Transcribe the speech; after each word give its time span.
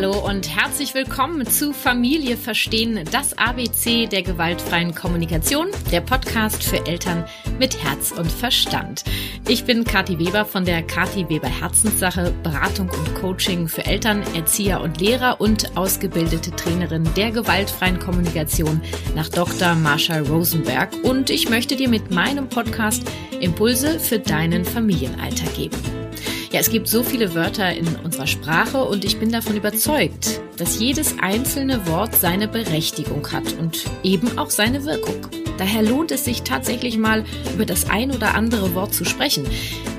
Hallo 0.00 0.16
und 0.16 0.48
herzlich 0.54 0.94
willkommen 0.94 1.44
zu 1.44 1.72
Familie 1.72 2.36
Verstehen, 2.36 3.00
das 3.10 3.36
ABC 3.36 4.06
der 4.06 4.22
gewaltfreien 4.22 4.94
Kommunikation, 4.94 5.66
der 5.90 6.00
Podcast 6.02 6.62
für 6.62 6.86
Eltern 6.86 7.24
mit 7.58 7.82
Herz 7.82 8.12
und 8.12 8.30
Verstand. 8.30 9.02
Ich 9.48 9.64
bin 9.64 9.82
Kathi 9.82 10.20
Weber 10.20 10.44
von 10.44 10.64
der 10.64 10.84
Kathi 10.84 11.28
Weber 11.28 11.48
Herzenssache, 11.48 12.32
Beratung 12.44 12.88
und 12.90 13.12
Coaching 13.16 13.66
für 13.66 13.86
Eltern, 13.86 14.22
Erzieher 14.36 14.82
und 14.82 15.00
Lehrer 15.00 15.40
und 15.40 15.76
ausgebildete 15.76 16.52
Trainerin 16.52 17.02
der 17.16 17.32
gewaltfreien 17.32 17.98
Kommunikation 17.98 18.80
nach 19.16 19.28
Dr. 19.28 19.74
Marshall 19.74 20.22
Rosenberg 20.28 20.90
und 21.02 21.28
ich 21.28 21.50
möchte 21.50 21.74
dir 21.74 21.88
mit 21.88 22.12
meinem 22.12 22.48
Podcast 22.48 23.02
Impulse 23.40 23.98
für 23.98 24.20
deinen 24.20 24.64
Familienalltag 24.64 25.56
geben. 25.56 26.07
Ja, 26.50 26.60
es 26.60 26.70
gibt 26.70 26.88
so 26.88 27.02
viele 27.02 27.34
Wörter 27.34 27.74
in 27.74 27.86
unserer 27.96 28.26
Sprache 28.26 28.82
und 28.82 29.04
ich 29.04 29.18
bin 29.18 29.30
davon 29.30 29.56
überzeugt, 29.56 30.40
dass 30.56 30.78
jedes 30.78 31.14
einzelne 31.20 31.86
Wort 31.86 32.14
seine 32.14 32.48
Berechtigung 32.48 33.30
hat 33.30 33.52
und 33.60 33.84
eben 34.02 34.38
auch 34.38 34.48
seine 34.48 34.86
Wirkung. 34.86 35.26
Daher 35.58 35.82
lohnt 35.82 36.10
es 36.10 36.24
sich 36.24 36.42
tatsächlich 36.42 36.96
mal 36.96 37.24
über 37.52 37.66
das 37.66 37.90
ein 37.90 38.12
oder 38.12 38.34
andere 38.34 38.74
Wort 38.74 38.94
zu 38.94 39.04
sprechen. 39.04 39.44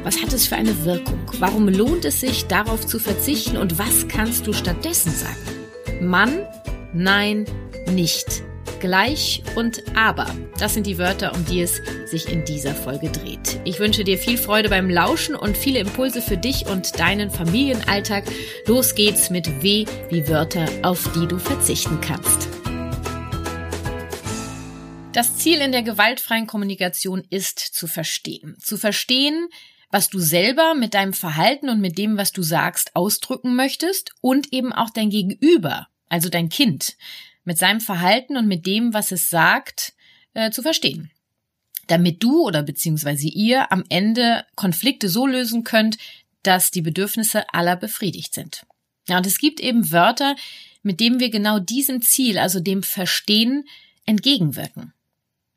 Was 0.03 0.23
hat 0.23 0.34
es 0.34 0.48
für 0.48 0.55
eine 0.55 0.85
Wirkung? 0.85 1.20
Warum 1.38 1.67
lohnt 1.70 2.05
es 2.05 2.20
sich 2.20 2.48
darauf 2.48 2.88
zu 2.88 2.97
verzichten 2.97 3.58
und 3.58 3.77
was 3.77 4.08
kannst 4.08 4.47
du 4.47 4.53
stattdessen 4.53 5.11
sagen? 5.11 6.09
Mann, 6.09 6.47
nein, 6.94 7.45
nicht 7.91 8.44
gleich 8.79 9.43
und 9.55 9.83
aber. 9.95 10.27
Das 10.57 10.73
sind 10.73 10.88
die 10.88 10.97
Wörter, 10.97 11.33
um 11.33 11.45
die 11.45 11.61
es 11.61 11.81
sich 12.05 12.27
in 12.27 12.45
dieser 12.45 12.73
Folge 12.73 13.09
dreht. 13.09 13.59
Ich 13.65 13.79
wünsche 13.79 14.03
dir 14.03 14.17
viel 14.17 14.38
Freude 14.38 14.69
beim 14.69 14.89
Lauschen 14.89 15.35
und 15.35 15.57
viele 15.57 15.79
Impulse 15.79 16.21
für 16.21 16.38
dich 16.38 16.67
und 16.67 16.99
deinen 16.99 17.30
Familienalltag. 17.30 18.23
Los 18.66 18.95
geht's 18.95 19.30
mit 19.30 19.61
W 19.61 19.86
wie 20.09 20.27
Wörter, 20.27 20.66
auf 20.83 21.11
die 21.13 21.27
du 21.27 21.38
verzichten 21.38 21.99
kannst. 22.02 22.47
Das 25.14 25.38
Ziel 25.38 25.59
in 25.59 25.71
der 25.71 25.83
gewaltfreien 25.83 26.47
Kommunikation 26.47 27.23
ist 27.30 27.59
zu 27.59 27.88
verstehen. 27.88 28.55
Zu 28.59 28.77
verstehen, 28.77 29.49
was 29.91 30.09
du 30.09 30.19
selber 30.19 30.75
mit 30.75 30.93
deinem 30.93 31.14
Verhalten 31.14 31.69
und 31.69 31.81
mit 31.81 31.97
dem, 31.97 32.17
was 32.17 32.31
du 32.31 32.43
sagst, 32.43 32.95
ausdrücken 32.95 33.55
möchtest 33.55 34.11
und 34.21 34.53
eben 34.53 34.71
auch 34.71 34.89
dein 34.91 35.09
Gegenüber, 35.09 35.88
also 36.09 36.30
dein 36.30 36.49
Kind 36.49 36.95
mit 37.50 37.58
seinem 37.58 37.81
Verhalten 37.81 38.38
und 38.38 38.47
mit 38.47 38.67
dem, 38.67 38.94
was 38.94 39.11
es 39.11 39.28
sagt, 39.28 39.94
äh, 40.36 40.52
zu 40.52 40.61
verstehen. 40.61 41.09
Damit 41.88 42.22
du 42.22 42.44
oder 42.44 42.61
beziehungsweise 42.61 43.28
ihr 43.28 43.72
am 43.72 43.83
Ende 43.89 44.45
Konflikte 44.53 45.09
so 45.09 45.25
lösen 45.25 45.64
könnt, 45.64 45.97
dass 46.44 46.70
die 46.70 46.83
Bedürfnisse 46.83 47.52
aller 47.52 47.75
befriedigt 47.75 48.36
sind. 48.36 48.67
Ja, 49.08 49.17
und 49.17 49.25
es 49.25 49.39
gibt 49.39 49.59
eben 49.61 49.92
Wörter, 49.92 50.36
mit 50.83 51.00
denen 51.00 51.20
wir 51.20 51.31
genau 51.31 51.58
diesem 51.58 52.03
Ziel, 52.03 52.38
also 52.38 52.59
dem 52.59 52.83
Verstehen, 52.83 53.67
entgegenwirken. 54.05 54.94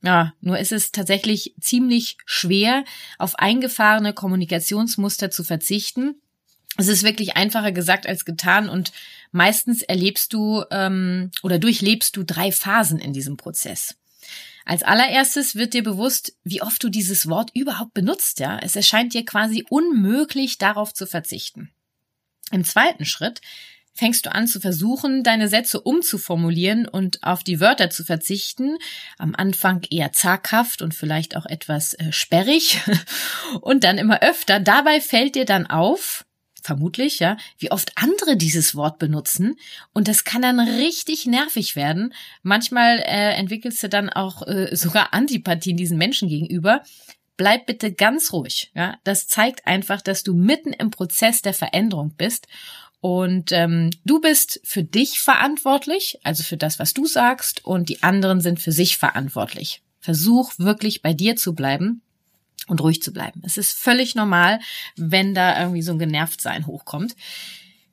Ja, 0.02 0.32
nur 0.40 0.58
ist 0.58 0.72
es 0.72 0.92
tatsächlich 0.92 1.54
ziemlich 1.60 2.16
schwer, 2.24 2.84
auf 3.18 3.38
eingefahrene 3.38 4.14
Kommunikationsmuster 4.14 5.30
zu 5.30 5.44
verzichten. 5.44 6.22
Es 6.78 6.88
ist 6.88 7.02
wirklich 7.02 7.36
einfacher 7.36 7.72
gesagt 7.72 8.06
als 8.06 8.24
getan 8.24 8.68
und 8.68 8.92
Meistens 9.32 9.80
erlebst 9.80 10.34
du 10.34 10.62
ähm, 10.70 11.30
oder 11.42 11.58
durchlebst 11.58 12.16
du 12.16 12.22
drei 12.22 12.52
Phasen 12.52 12.98
in 12.98 13.14
diesem 13.14 13.38
Prozess. 13.38 13.96
Als 14.66 14.82
allererstes 14.82 15.56
wird 15.56 15.74
dir 15.74 15.82
bewusst, 15.82 16.34
wie 16.44 16.62
oft 16.62 16.84
du 16.84 16.90
dieses 16.90 17.28
Wort 17.28 17.50
überhaupt 17.54 17.94
benutzt, 17.94 18.38
ja. 18.38 18.58
Es 18.58 18.76
erscheint 18.76 19.14
dir 19.14 19.24
quasi 19.24 19.64
unmöglich, 19.70 20.58
darauf 20.58 20.92
zu 20.92 21.06
verzichten. 21.06 21.72
Im 22.52 22.62
zweiten 22.62 23.06
Schritt 23.06 23.40
fängst 23.94 24.26
du 24.26 24.32
an 24.32 24.46
zu 24.46 24.60
versuchen, 24.60 25.24
deine 25.24 25.48
Sätze 25.48 25.80
umzuformulieren 25.80 26.86
und 26.86 27.22
auf 27.22 27.42
die 27.42 27.58
Wörter 27.58 27.88
zu 27.88 28.04
verzichten. 28.04 28.76
Am 29.18 29.34
Anfang 29.34 29.82
eher 29.90 30.12
zaghaft 30.12 30.82
und 30.82 30.94
vielleicht 30.94 31.36
auch 31.36 31.46
etwas 31.46 31.94
äh, 31.94 32.12
sperrig 32.12 32.80
und 33.62 33.82
dann 33.82 33.96
immer 33.96 34.20
öfter. 34.20 34.60
Dabei 34.60 35.00
fällt 35.00 35.34
dir 35.34 35.46
dann 35.46 35.66
auf, 35.66 36.24
vermutlich, 36.62 37.18
ja, 37.18 37.36
wie 37.58 37.70
oft 37.70 37.92
andere 37.96 38.36
dieses 38.36 38.74
Wort 38.74 38.98
benutzen. 38.98 39.56
Und 39.92 40.08
das 40.08 40.24
kann 40.24 40.42
dann 40.42 40.60
richtig 40.60 41.26
nervig 41.26 41.76
werden. 41.76 42.14
Manchmal 42.42 42.98
äh, 43.00 43.34
entwickelst 43.34 43.82
du 43.82 43.88
dann 43.88 44.08
auch 44.08 44.46
äh, 44.46 44.74
sogar 44.74 45.12
Antipathien 45.12 45.76
diesen 45.76 45.98
Menschen 45.98 46.28
gegenüber. 46.28 46.82
Bleib 47.36 47.66
bitte 47.66 47.92
ganz 47.92 48.32
ruhig. 48.32 48.70
Ja, 48.74 48.96
das 49.04 49.26
zeigt 49.26 49.66
einfach, 49.66 50.00
dass 50.00 50.22
du 50.22 50.34
mitten 50.34 50.72
im 50.72 50.90
Prozess 50.90 51.42
der 51.42 51.54
Veränderung 51.54 52.14
bist. 52.16 52.46
Und 53.00 53.50
ähm, 53.50 53.90
du 54.04 54.20
bist 54.20 54.60
für 54.62 54.84
dich 54.84 55.20
verantwortlich, 55.20 56.20
also 56.22 56.44
für 56.44 56.56
das, 56.56 56.78
was 56.78 56.94
du 56.94 57.04
sagst, 57.04 57.64
und 57.64 57.88
die 57.88 58.02
anderen 58.04 58.40
sind 58.40 58.60
für 58.60 58.70
sich 58.70 58.96
verantwortlich. 58.96 59.82
Versuch 59.98 60.52
wirklich 60.58 61.02
bei 61.02 61.12
dir 61.12 61.34
zu 61.34 61.54
bleiben 61.54 62.02
und 62.68 62.80
ruhig 62.80 63.02
zu 63.02 63.12
bleiben. 63.12 63.42
Es 63.44 63.56
ist 63.56 63.72
völlig 63.72 64.14
normal, 64.14 64.60
wenn 64.96 65.34
da 65.34 65.60
irgendwie 65.60 65.82
so 65.82 65.92
ein 65.92 65.98
Genervtsein 65.98 66.66
hochkommt. 66.66 67.14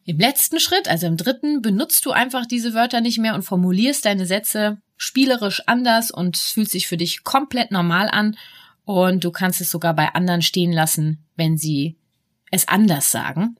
Im 0.06 0.18
letzten 0.18 0.60
Schritt, 0.60 0.88
also 0.88 1.08
im 1.08 1.18
dritten, 1.18 1.62
benutzt 1.62 2.06
du 2.06 2.12
einfach 2.12 2.46
diese 2.46 2.74
Wörter 2.74 3.02
nicht 3.02 3.20
mehr 3.20 3.36
und 3.36 3.44
formulierst 3.44 4.06
deine 4.06 4.26
Sätze 4.26 4.82
spielerisch 4.98 5.62
anders 5.68 6.12
und 6.12 6.36
es 6.36 6.52
fühlt 6.52 6.70
sich 6.70 6.88
für 6.88 6.98
dich 6.98 7.24
komplett 7.24 7.72
normal 7.72 8.10
an 8.10 8.36
und 8.86 9.24
du 9.24 9.32
kannst 9.32 9.62
es 9.62 9.70
sogar 9.70 9.94
bei 9.94 10.14
anderen 10.14 10.42
stehen 10.42 10.72
lassen, 10.72 11.24
wenn 11.36 11.58
sie 11.58 11.96
es 12.52 12.68
anders 12.68 13.12
sagen. 13.12 13.56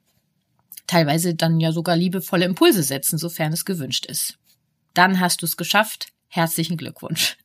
Teilweise 0.88 1.36
dann 1.36 1.60
ja 1.60 1.72
sogar 1.72 1.96
liebevolle 1.96 2.46
Impulse 2.46 2.82
setzen, 2.82 3.20
sofern 3.20 3.54
es 3.54 3.64
gewünscht 3.64 4.08
ist. 4.08 4.40
Dann 4.96 5.20
hast 5.20 5.42
du 5.42 5.46
es 5.46 5.56
geschafft, 5.56 6.08
herzlichen 6.30 6.78
Glückwunsch. 6.78 7.38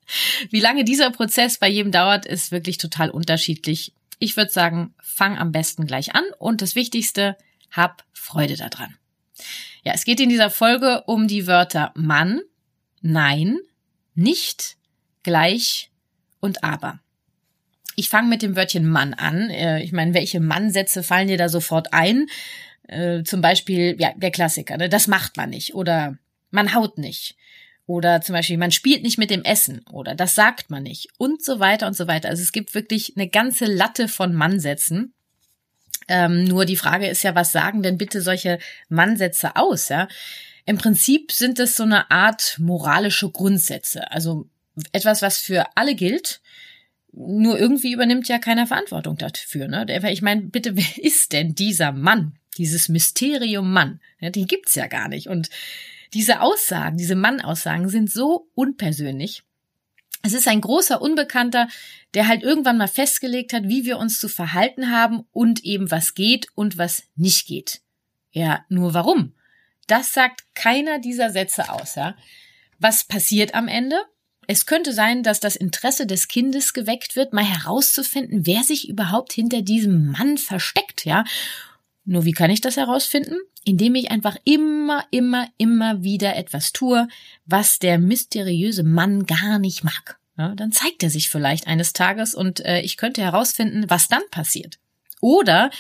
Wie 0.50 0.60
lange 0.60 0.84
dieser 0.84 1.10
Prozess 1.10 1.58
bei 1.58 1.68
jedem 1.68 1.90
dauert, 1.90 2.26
ist 2.26 2.52
wirklich 2.52 2.78
total 2.78 3.10
unterschiedlich. 3.10 3.92
Ich 4.18 4.36
würde 4.36 4.52
sagen, 4.52 4.94
fang 5.02 5.36
am 5.36 5.50
besten 5.50 5.86
gleich 5.86 6.14
an 6.14 6.24
und 6.38 6.62
das 6.62 6.74
Wichtigste, 6.76 7.36
hab 7.70 8.04
Freude 8.12 8.56
daran. 8.56 8.94
Ja, 9.82 9.92
es 9.94 10.04
geht 10.04 10.20
in 10.20 10.28
dieser 10.28 10.50
Folge 10.50 11.02
um 11.06 11.26
die 11.26 11.46
Wörter 11.46 11.92
Mann, 11.96 12.40
Nein, 13.06 13.58
nicht, 14.14 14.76
gleich 15.24 15.90
und 16.40 16.64
aber. 16.64 17.00
Ich 17.96 18.08
fange 18.08 18.28
mit 18.28 18.40
dem 18.40 18.56
Wörtchen 18.56 18.88
Mann 18.88 19.12
an. 19.12 19.50
Äh, 19.50 19.82
ich 19.82 19.92
meine, 19.92 20.14
welche 20.14 20.40
Mannsätze 20.40 21.02
fallen 21.02 21.28
dir 21.28 21.36
da 21.36 21.50
sofort 21.50 21.92
ein? 21.92 22.28
Äh, 22.88 23.22
zum 23.24 23.42
Beispiel, 23.42 23.96
ja, 23.98 24.12
der 24.16 24.30
Klassiker, 24.30 24.78
ne? 24.78 24.88
das 24.88 25.06
macht 25.06 25.36
man 25.36 25.50
nicht 25.50 25.74
oder 25.74 26.16
man 26.50 26.74
haut 26.74 26.96
nicht 26.96 27.36
oder 27.86 28.22
zum 28.22 28.34
Beispiel, 28.34 28.56
man 28.56 28.70
spielt 28.70 29.02
nicht 29.02 29.18
mit 29.18 29.30
dem 29.30 29.42
Essen 29.42 29.84
oder 29.90 30.14
das 30.14 30.34
sagt 30.34 30.70
man 30.70 30.82
nicht 30.82 31.08
und 31.18 31.44
so 31.44 31.60
weiter 31.60 31.86
und 31.86 31.96
so 31.96 32.06
weiter. 32.06 32.30
Also 32.30 32.42
es 32.42 32.52
gibt 32.52 32.74
wirklich 32.74 33.14
eine 33.16 33.28
ganze 33.28 33.66
Latte 33.66 34.08
von 34.08 34.34
Mannsätzen. 34.34 35.12
Ähm, 36.08 36.44
nur 36.44 36.64
die 36.64 36.76
Frage 36.76 37.08
ist 37.08 37.22
ja, 37.22 37.34
was 37.34 37.52
sagen 37.52 37.82
denn 37.82 37.98
bitte 37.98 38.20
solche 38.20 38.58
Mannsätze 38.88 39.56
aus? 39.56 39.88
Ja? 39.88 40.08
Im 40.64 40.78
Prinzip 40.78 41.32
sind 41.32 41.58
es 41.58 41.76
so 41.76 41.82
eine 41.82 42.10
Art 42.10 42.56
moralische 42.58 43.30
Grundsätze. 43.30 44.10
Also 44.10 44.48
etwas, 44.92 45.20
was 45.20 45.38
für 45.38 45.66
alle 45.76 45.94
gilt. 45.94 46.40
Nur 47.12 47.58
irgendwie 47.58 47.92
übernimmt 47.92 48.28
ja 48.28 48.38
keiner 48.38 48.66
Verantwortung 48.66 49.16
dafür. 49.16 49.68
Ne? 49.68 49.86
Ich 50.10 50.22
meine, 50.22 50.42
bitte, 50.42 50.76
wer 50.76 51.04
ist 51.04 51.32
denn 51.32 51.54
dieser 51.54 51.92
Mann? 51.92 52.38
Dieses 52.56 52.88
Mysterium 52.88 53.72
Mann? 53.72 54.00
Ja, 54.20 54.30
den 54.30 54.46
gibt's 54.46 54.74
ja 54.74 54.86
gar 54.86 55.08
nicht. 55.08 55.28
Und 55.28 55.50
diese 56.14 56.40
Aussagen, 56.40 56.96
diese 56.96 57.16
Mann-Aussagen 57.16 57.88
sind 57.88 58.10
so 58.10 58.48
unpersönlich. 58.54 59.42
Es 60.22 60.32
ist 60.32 60.48
ein 60.48 60.62
großer 60.62 61.02
Unbekannter, 61.02 61.68
der 62.14 62.28
halt 62.28 62.42
irgendwann 62.42 62.78
mal 62.78 62.88
festgelegt 62.88 63.52
hat, 63.52 63.64
wie 63.64 63.84
wir 63.84 63.98
uns 63.98 64.18
zu 64.18 64.28
verhalten 64.28 64.90
haben 64.90 65.26
und 65.32 65.64
eben 65.64 65.90
was 65.90 66.14
geht 66.14 66.46
und 66.54 66.78
was 66.78 67.02
nicht 67.14 67.46
geht. 67.46 67.82
Ja, 68.32 68.64
nur 68.70 68.94
warum? 68.94 69.34
Das 69.86 70.14
sagt 70.14 70.42
keiner 70.54 70.98
dieser 70.98 71.30
Sätze 71.30 71.70
aus, 71.70 71.96
ja. 71.96 72.16
Was 72.78 73.04
passiert 73.04 73.54
am 73.54 73.68
Ende? 73.68 73.96
Es 74.46 74.66
könnte 74.66 74.92
sein, 74.92 75.22
dass 75.22 75.40
das 75.40 75.56
Interesse 75.56 76.06
des 76.06 76.28
Kindes 76.28 76.72
geweckt 76.72 77.16
wird, 77.16 77.32
mal 77.32 77.44
herauszufinden, 77.44 78.46
wer 78.46 78.62
sich 78.62 78.88
überhaupt 78.88 79.32
hinter 79.32 79.62
diesem 79.62 80.10
Mann 80.12 80.38
versteckt, 80.38 81.04
ja. 81.04 81.24
Nur 82.04 82.24
wie 82.24 82.32
kann 82.32 82.50
ich 82.50 82.60
das 82.60 82.76
herausfinden? 82.76 83.36
Indem 83.64 83.94
ich 83.94 84.10
einfach 84.10 84.36
immer, 84.44 85.04
immer, 85.10 85.48
immer 85.56 86.02
wieder 86.02 86.36
etwas 86.36 86.72
tue, 86.72 87.08
was 87.46 87.78
der 87.78 87.98
mysteriöse 87.98 88.84
Mann 88.84 89.26
gar 89.26 89.58
nicht 89.58 89.84
mag. 89.84 90.18
Ja, 90.36 90.54
dann 90.54 90.72
zeigt 90.72 91.02
er 91.02 91.10
sich 91.10 91.28
vielleicht 91.28 91.66
eines 91.66 91.92
Tages 91.92 92.34
und 92.34 92.60
äh, 92.64 92.80
ich 92.80 92.96
könnte 92.96 93.22
herausfinden, 93.22 93.88
was 93.88 94.08
dann 94.08 94.22
passiert. 94.30 94.78
Oder 95.20 95.70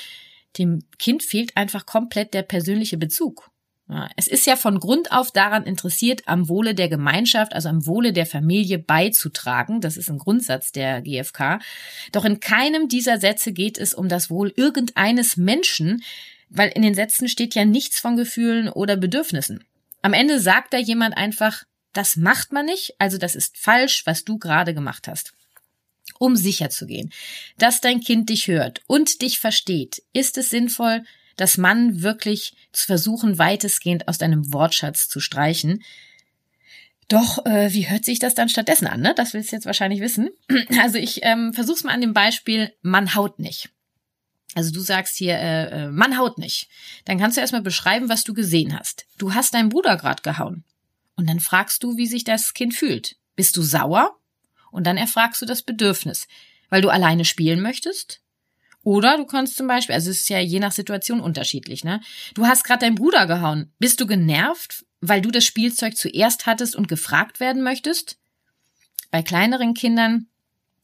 dem 0.58 0.84
Kind 0.98 1.22
fehlt 1.22 1.56
einfach 1.56 1.86
komplett 1.86 2.34
der 2.34 2.42
persönliche 2.42 2.96
Bezug. 2.96 3.50
Ja, 3.88 4.08
es 4.16 4.28
ist 4.28 4.46
ja 4.46 4.56
von 4.56 4.80
Grund 4.80 5.12
auf 5.12 5.30
daran 5.30 5.64
interessiert, 5.64 6.22
am 6.26 6.48
Wohle 6.48 6.74
der 6.74 6.88
Gemeinschaft, 6.88 7.52
also 7.52 7.68
am 7.68 7.86
Wohle 7.86 8.14
der 8.14 8.24
Familie 8.24 8.78
beizutragen. 8.78 9.82
Das 9.82 9.98
ist 9.98 10.08
ein 10.08 10.18
Grundsatz 10.18 10.72
der 10.72 11.02
GfK. 11.02 11.58
Doch 12.12 12.24
in 12.24 12.40
keinem 12.40 12.88
dieser 12.88 13.18
Sätze 13.18 13.52
geht 13.52 13.76
es 13.76 13.92
um 13.92 14.08
das 14.08 14.30
Wohl 14.30 14.52
irgendeines 14.56 15.36
Menschen, 15.36 16.02
Weil 16.48 16.70
in 16.70 16.82
den 16.82 16.94
Sätzen 16.94 17.28
steht 17.28 17.54
ja 17.54 17.64
nichts 17.64 17.98
von 17.98 18.16
Gefühlen 18.16 18.68
oder 18.68 18.96
Bedürfnissen. 18.96 19.64
Am 20.02 20.12
Ende 20.12 20.40
sagt 20.40 20.72
da 20.72 20.78
jemand 20.78 21.16
einfach, 21.16 21.64
das 21.92 22.16
macht 22.16 22.52
man 22.52 22.66
nicht, 22.66 22.94
also 22.98 23.18
das 23.18 23.34
ist 23.34 23.56
falsch, 23.56 24.02
was 24.04 24.24
du 24.24 24.38
gerade 24.38 24.74
gemacht 24.74 25.08
hast. 25.08 25.32
Um 26.18 26.36
sicher 26.36 26.70
zu 26.70 26.86
gehen, 26.86 27.12
dass 27.58 27.80
dein 27.80 28.00
Kind 28.00 28.28
dich 28.28 28.48
hört 28.48 28.82
und 28.86 29.22
dich 29.22 29.38
versteht, 29.38 30.02
ist 30.12 30.36
es 30.36 30.50
sinnvoll, 30.50 31.04
dass 31.36 31.56
man 31.56 32.02
wirklich 32.02 32.54
zu 32.72 32.86
versuchen, 32.86 33.38
weitestgehend 33.38 34.06
aus 34.06 34.18
deinem 34.18 34.52
Wortschatz 34.52 35.08
zu 35.08 35.20
streichen. 35.20 35.82
Doch, 37.08 37.44
äh, 37.44 37.72
wie 37.72 37.88
hört 37.88 38.04
sich 38.04 38.18
das 38.18 38.34
dann 38.34 38.48
stattdessen 38.48 38.86
an? 38.86 39.00
Ne? 39.00 39.14
Das 39.16 39.34
willst 39.34 39.52
du 39.52 39.56
jetzt 39.56 39.66
wahrscheinlich 39.66 40.00
wissen. 40.00 40.30
Also 40.78 40.98
ich 40.98 41.20
ähm, 41.22 41.52
versuch's 41.52 41.84
mal 41.84 41.92
an 41.92 42.00
dem 42.00 42.12
Beispiel, 42.12 42.72
man 42.82 43.14
haut 43.14 43.38
nicht. 43.38 43.70
Also 44.54 44.70
du 44.72 44.80
sagst 44.80 45.16
hier, 45.16 45.34
äh, 45.34 45.84
äh, 45.84 45.90
man 45.90 46.16
haut 46.16 46.38
nicht. 46.38 46.68
Dann 47.04 47.18
kannst 47.18 47.36
du 47.36 47.40
erstmal 47.40 47.62
beschreiben, 47.62 48.08
was 48.08 48.24
du 48.24 48.34
gesehen 48.34 48.78
hast. 48.78 49.06
Du 49.18 49.34
hast 49.34 49.54
deinen 49.54 49.68
Bruder 49.68 49.96
gerade 49.96 50.22
gehauen. 50.22 50.64
Und 51.16 51.28
dann 51.28 51.40
fragst 51.40 51.82
du, 51.82 51.96
wie 51.96 52.06
sich 52.06 52.24
das 52.24 52.54
Kind 52.54 52.74
fühlt. 52.74 53.16
Bist 53.36 53.56
du 53.56 53.62
sauer? 53.62 54.16
Und 54.70 54.86
dann 54.86 54.96
erfragst 54.96 55.40
du 55.42 55.46
das 55.46 55.62
Bedürfnis, 55.62 56.26
weil 56.68 56.82
du 56.82 56.88
alleine 56.88 57.24
spielen 57.24 57.60
möchtest? 57.60 58.20
Oder 58.82 59.16
du 59.16 59.24
kannst 59.24 59.56
zum 59.56 59.66
Beispiel, 59.66 59.94
also 59.94 60.10
es 60.10 60.20
ist 60.20 60.28
ja 60.28 60.38
je 60.40 60.60
nach 60.60 60.72
Situation 60.72 61.20
unterschiedlich, 61.20 61.84
ne? 61.84 62.00
Du 62.34 62.46
hast 62.46 62.64
gerade 62.64 62.80
deinen 62.80 62.96
Bruder 62.96 63.26
gehauen. 63.26 63.72
Bist 63.78 64.00
du 64.00 64.06
genervt, 64.06 64.84
weil 65.00 65.22
du 65.22 65.30
das 65.30 65.44
Spielzeug 65.44 65.96
zuerst 65.96 66.46
hattest 66.46 66.76
und 66.76 66.86
gefragt 66.86 67.40
werden 67.40 67.62
möchtest? 67.62 68.18
Bei 69.10 69.22
kleineren 69.22 69.74
Kindern 69.74 70.26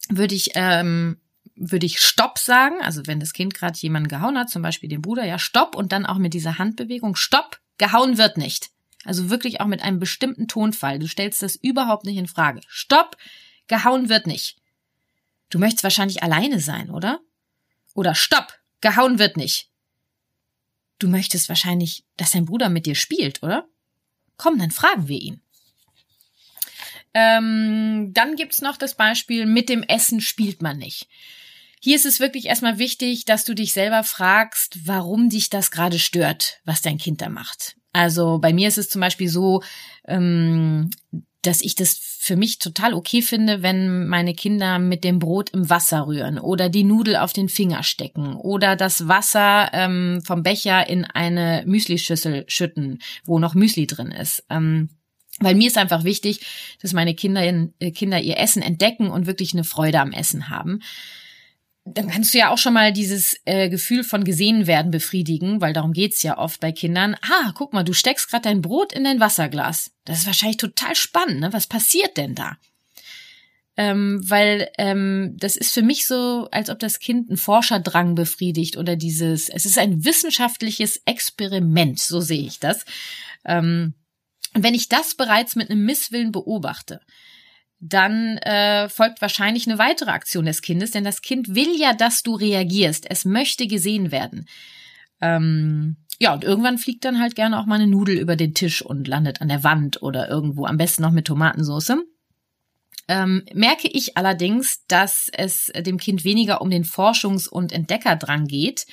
würde 0.08 0.34
ich 0.34 0.52
ähm, 0.54 1.20
würde 1.60 1.86
ich 1.86 2.00
Stopp 2.00 2.38
sagen. 2.38 2.76
Also 2.80 3.06
wenn 3.06 3.20
das 3.20 3.34
Kind 3.34 3.54
gerade 3.54 3.78
jemanden 3.78 4.08
gehauen 4.08 4.38
hat, 4.38 4.50
zum 4.50 4.62
Beispiel 4.62 4.88
den 4.88 5.02
Bruder, 5.02 5.24
ja 5.24 5.38
Stopp 5.38 5.76
und 5.76 5.92
dann 5.92 6.06
auch 6.06 6.18
mit 6.18 6.34
dieser 6.34 6.58
Handbewegung 6.58 7.14
Stopp. 7.14 7.60
Gehauen 7.78 8.18
wird 8.18 8.36
nicht. 8.36 8.70
Also 9.04 9.30
wirklich 9.30 9.60
auch 9.60 9.66
mit 9.66 9.82
einem 9.82 9.98
bestimmten 9.98 10.48
Tonfall. 10.48 10.98
Du 10.98 11.06
stellst 11.06 11.42
das 11.42 11.56
überhaupt 11.56 12.04
nicht 12.04 12.16
in 12.16 12.26
Frage. 12.26 12.60
Stopp, 12.66 13.16
gehauen 13.68 14.08
wird 14.08 14.26
nicht. 14.26 14.56
Du 15.50 15.58
möchtest 15.58 15.84
wahrscheinlich 15.84 16.22
alleine 16.22 16.60
sein, 16.60 16.90
oder? 16.90 17.20
Oder 17.94 18.14
Stopp, 18.14 18.58
gehauen 18.80 19.18
wird 19.18 19.36
nicht. 19.36 19.68
Du 20.98 21.08
möchtest 21.08 21.48
wahrscheinlich, 21.48 22.04
dass 22.16 22.32
dein 22.32 22.44
Bruder 22.44 22.68
mit 22.68 22.86
dir 22.86 22.94
spielt, 22.94 23.42
oder? 23.42 23.66
Komm, 24.36 24.58
dann 24.58 24.70
fragen 24.70 25.08
wir 25.08 25.18
ihn. 25.18 25.40
Ähm, 27.14 28.12
dann 28.12 28.36
gibt's 28.36 28.60
noch 28.60 28.76
das 28.76 28.94
Beispiel, 28.94 29.46
mit 29.46 29.68
dem 29.68 29.82
Essen 29.82 30.20
spielt 30.20 30.62
man 30.62 30.78
nicht. 30.78 31.08
Hier 31.82 31.96
ist 31.96 32.04
es 32.04 32.20
wirklich 32.20 32.46
erstmal 32.46 32.78
wichtig, 32.78 33.24
dass 33.24 33.44
du 33.44 33.54
dich 33.54 33.72
selber 33.72 34.04
fragst, 34.04 34.86
warum 34.86 35.30
dich 35.30 35.48
das 35.48 35.70
gerade 35.70 35.98
stört, 35.98 36.60
was 36.64 36.82
dein 36.82 36.98
Kind 36.98 37.22
da 37.22 37.30
macht. 37.30 37.76
Also 37.92 38.38
bei 38.38 38.52
mir 38.52 38.68
ist 38.68 38.76
es 38.76 38.90
zum 38.90 39.00
Beispiel 39.00 39.28
so, 39.28 39.62
ähm, 40.06 40.90
dass 41.40 41.62
ich 41.62 41.74
das 41.74 41.98
für 41.98 42.36
mich 42.36 42.58
total 42.58 42.92
okay 42.92 43.22
finde, 43.22 43.62
wenn 43.62 44.06
meine 44.06 44.34
Kinder 44.34 44.78
mit 44.78 45.04
dem 45.04 45.18
Brot 45.18 45.50
im 45.50 45.70
Wasser 45.70 46.06
rühren 46.06 46.38
oder 46.38 46.68
die 46.68 46.84
Nudel 46.84 47.16
auf 47.16 47.32
den 47.32 47.48
Finger 47.48 47.82
stecken 47.82 48.34
oder 48.36 48.76
das 48.76 49.08
Wasser 49.08 49.70
ähm, 49.72 50.20
vom 50.22 50.42
Becher 50.42 50.86
in 50.86 51.06
eine 51.06 51.64
Müslischüssel 51.66 52.44
schütten, 52.46 52.98
wo 53.24 53.38
noch 53.38 53.54
Müsli 53.54 53.86
drin 53.86 54.12
ist. 54.12 54.44
Ähm, 54.50 54.90
weil 55.38 55.54
mir 55.54 55.68
ist 55.68 55.78
einfach 55.78 56.04
wichtig, 56.04 56.40
dass 56.82 56.92
meine 56.92 57.12
äh, 57.12 57.90
Kinder 57.90 58.20
ihr 58.20 58.36
Essen 58.36 58.60
entdecken 58.60 59.08
und 59.10 59.26
wirklich 59.26 59.54
eine 59.54 59.64
Freude 59.64 60.00
am 60.00 60.12
Essen 60.12 60.50
haben 60.50 60.80
dann 61.84 62.08
kannst 62.08 62.34
du 62.34 62.38
ja 62.38 62.50
auch 62.50 62.58
schon 62.58 62.74
mal 62.74 62.92
dieses 62.92 63.40
äh, 63.46 63.68
Gefühl 63.68 64.04
von 64.04 64.24
gesehen 64.24 64.66
werden 64.66 64.90
befriedigen, 64.90 65.60
weil 65.60 65.72
darum 65.72 65.92
geht's 65.92 66.22
ja 66.22 66.38
oft 66.38 66.60
bei 66.60 66.72
Kindern. 66.72 67.16
Ah, 67.22 67.52
guck 67.54 67.72
mal, 67.72 67.84
du 67.84 67.94
steckst 67.94 68.28
gerade 68.28 68.42
dein 68.42 68.60
Brot 68.60 68.92
in 68.92 69.04
dein 69.04 69.20
Wasserglas. 69.20 69.90
Das 70.04 70.20
ist 70.20 70.26
wahrscheinlich 70.26 70.58
total 70.58 70.94
spannend, 70.94 71.40
ne? 71.40 71.52
Was 71.52 71.66
passiert 71.66 72.16
denn 72.16 72.34
da? 72.34 72.58
Ähm, 73.76 74.20
weil 74.28 74.70
ähm, 74.76 75.36
das 75.38 75.56
ist 75.56 75.72
für 75.72 75.82
mich 75.82 76.06
so, 76.06 76.48
als 76.50 76.68
ob 76.68 76.78
das 76.80 76.98
Kind 76.98 77.30
einen 77.30 77.38
Forscherdrang 77.38 78.14
befriedigt 78.14 78.76
oder 78.76 78.94
dieses, 78.94 79.48
es 79.48 79.64
ist 79.64 79.78
ein 79.78 80.04
wissenschaftliches 80.04 81.00
Experiment, 81.06 81.98
so 81.98 82.20
sehe 82.20 82.46
ich 82.46 82.60
das. 82.60 82.84
Ähm, 83.44 83.94
wenn 84.52 84.74
ich 84.74 84.88
das 84.88 85.14
bereits 85.14 85.56
mit 85.56 85.70
einem 85.70 85.84
Misswillen 85.84 86.32
beobachte, 86.32 87.00
dann 87.80 88.36
äh, 88.38 88.88
folgt 88.88 89.22
wahrscheinlich 89.22 89.66
eine 89.66 89.78
weitere 89.78 90.10
Aktion 90.10 90.44
des 90.44 90.62
Kindes, 90.62 90.90
denn 90.90 91.04
das 91.04 91.22
Kind 91.22 91.54
will 91.54 91.74
ja, 91.76 91.94
dass 91.94 92.22
du 92.22 92.34
reagierst. 92.34 93.06
Es 93.08 93.24
möchte 93.24 93.66
gesehen 93.66 94.12
werden. 94.12 94.46
Ähm, 95.20 95.96
ja, 96.18 96.34
und 96.34 96.44
irgendwann 96.44 96.76
fliegt 96.76 97.04
dann 97.06 97.18
halt 97.18 97.34
gerne 97.34 97.58
auch 97.58 97.64
mal 97.64 97.76
eine 97.76 97.86
Nudel 97.86 98.18
über 98.18 98.36
den 98.36 98.52
Tisch 98.52 98.82
und 98.82 99.08
landet 99.08 99.40
an 99.40 99.48
der 99.48 99.64
Wand 99.64 100.02
oder 100.02 100.28
irgendwo, 100.28 100.66
am 100.66 100.76
besten 100.76 101.02
noch 101.02 101.10
mit 101.10 101.26
Tomatensauce. 101.26 101.94
Ähm, 103.08 103.44
merke 103.54 103.88
ich 103.88 104.18
allerdings, 104.18 104.84
dass 104.86 105.30
es 105.32 105.72
dem 105.74 105.96
Kind 105.96 106.24
weniger 106.24 106.60
um 106.60 106.70
den 106.70 106.84
Forschungs- 106.84 107.48
und 107.48 107.72
Entdeckerdrang 107.72 108.46
geht, 108.46 108.86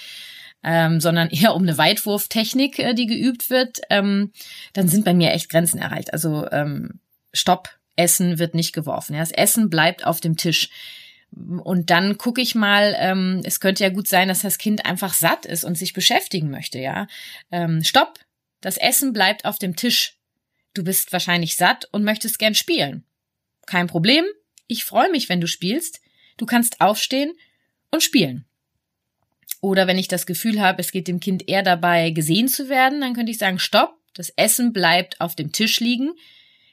ähm, 0.64 1.02
sondern 1.02 1.30
eher 1.30 1.54
um 1.54 1.64
eine 1.64 1.78
Weitwurftechnik, 1.78 2.80
äh, 2.80 2.94
die 2.94 3.06
geübt 3.06 3.50
wird, 3.50 3.80
ähm, 3.90 4.32
dann 4.74 4.88
sind 4.88 5.04
bei 5.04 5.14
mir 5.14 5.34
echt 5.34 5.50
Grenzen 5.50 5.80
erreicht. 5.80 6.14
Also 6.14 6.50
ähm, 6.52 7.02
Stopp, 7.34 7.77
Essen 7.98 8.40
wird 8.40 8.56
nicht 8.56 8.74
geworfen. 8.74 9.18
Das 9.18 9.32
Essen 9.32 9.70
bleibt 9.70 10.06
auf 10.06 10.22
dem 10.22 10.38
Tisch. 10.38 10.70
Und 11.32 11.90
dann 11.90 12.18
gucke 12.18 12.42
ich 12.42 12.56
mal, 12.56 12.96
ähm, 12.98 13.42
es 13.44 13.60
könnte 13.60 13.84
ja 13.84 13.90
gut 13.90 14.08
sein, 14.08 14.30
dass 14.30 14.42
das 14.42 14.58
Kind 14.58 14.86
einfach 14.86 15.14
satt 15.14 15.46
ist 15.46 15.66
und 15.66 15.78
sich 15.78 15.92
beschäftigen 15.92 16.50
möchte, 16.50 16.80
ja. 16.80 17.08
Ähm, 17.52 17.84
stopp, 17.84 18.20
das 18.62 18.78
Essen 18.78 19.12
bleibt 19.12 19.44
auf 19.44 19.60
dem 19.60 19.76
Tisch. 19.76 20.18
Du 20.74 20.84
bist 20.84 21.12
wahrscheinlich 21.12 21.58
satt 21.58 21.86
und 21.92 22.04
möchtest 22.04 22.40
gern 22.40 22.56
spielen. 22.56 23.04
Kein 23.66 23.88
Problem, 23.88 24.24
ich 24.68 24.86
freue 24.86 25.12
mich, 25.12 25.28
wenn 25.28 25.42
du 25.42 25.48
spielst. 25.48 26.02
Du 26.38 26.46
kannst 26.46 26.82
aufstehen 26.82 27.34
und 27.92 28.04
spielen. 28.04 28.46
Oder 29.60 29.88
wenn 29.88 29.98
ich 29.98 30.08
das 30.08 30.26
Gefühl 30.26 30.62
habe, 30.62 30.82
es 30.82 30.92
geht 30.92 31.08
dem 31.08 31.20
Kind 31.20 31.48
eher 31.50 31.64
dabei, 31.64 32.12
gesehen 32.12 32.48
zu 32.48 32.70
werden, 32.70 33.02
dann 33.02 33.14
könnte 33.14 33.32
ich 33.32 33.38
sagen, 33.38 33.60
stopp, 33.60 33.98
das 34.14 34.30
Essen 34.30 34.72
bleibt 34.72 35.20
auf 35.20 35.36
dem 35.36 35.52
Tisch 35.52 35.80
liegen. 35.80 36.12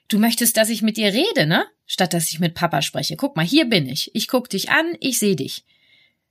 Du 0.09 0.19
möchtest, 0.19 0.57
dass 0.57 0.69
ich 0.69 0.83
mit 0.83 0.97
dir 0.97 1.13
rede, 1.13 1.47
ne? 1.47 1.67
Statt 1.87 2.15
dass 2.15 2.31
ich 2.31 2.41
mit 2.41 2.55
Papa 2.55 2.83
spreche. 2.83 3.17
Guck 3.17 3.37
mal, 3.37 3.45
hier 3.45 3.67
bin 3.67 3.89
ich. 3.89 4.15
Ich 4.15 4.29
guck 4.29 4.49
dich 4.49 4.71
an, 4.71 4.97
ich 5.01 5.19
sehe 5.19 5.37
dich. 5.37 5.65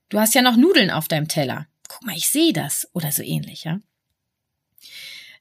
Du 0.09 0.19
hast 0.19 0.35
ja 0.35 0.41
noch 0.41 0.55
Nudeln 0.55 0.91
auf 0.91 1.07
deinem 1.07 1.27
Teller. 1.27 1.67
Guck 1.87 2.03
mal, 2.03 2.15
ich 2.15 2.27
sehe 2.27 2.53
das. 2.53 2.87
Oder 2.93 3.11
so 3.11 3.23
ähnlich, 3.23 3.63
ja? 3.63 3.79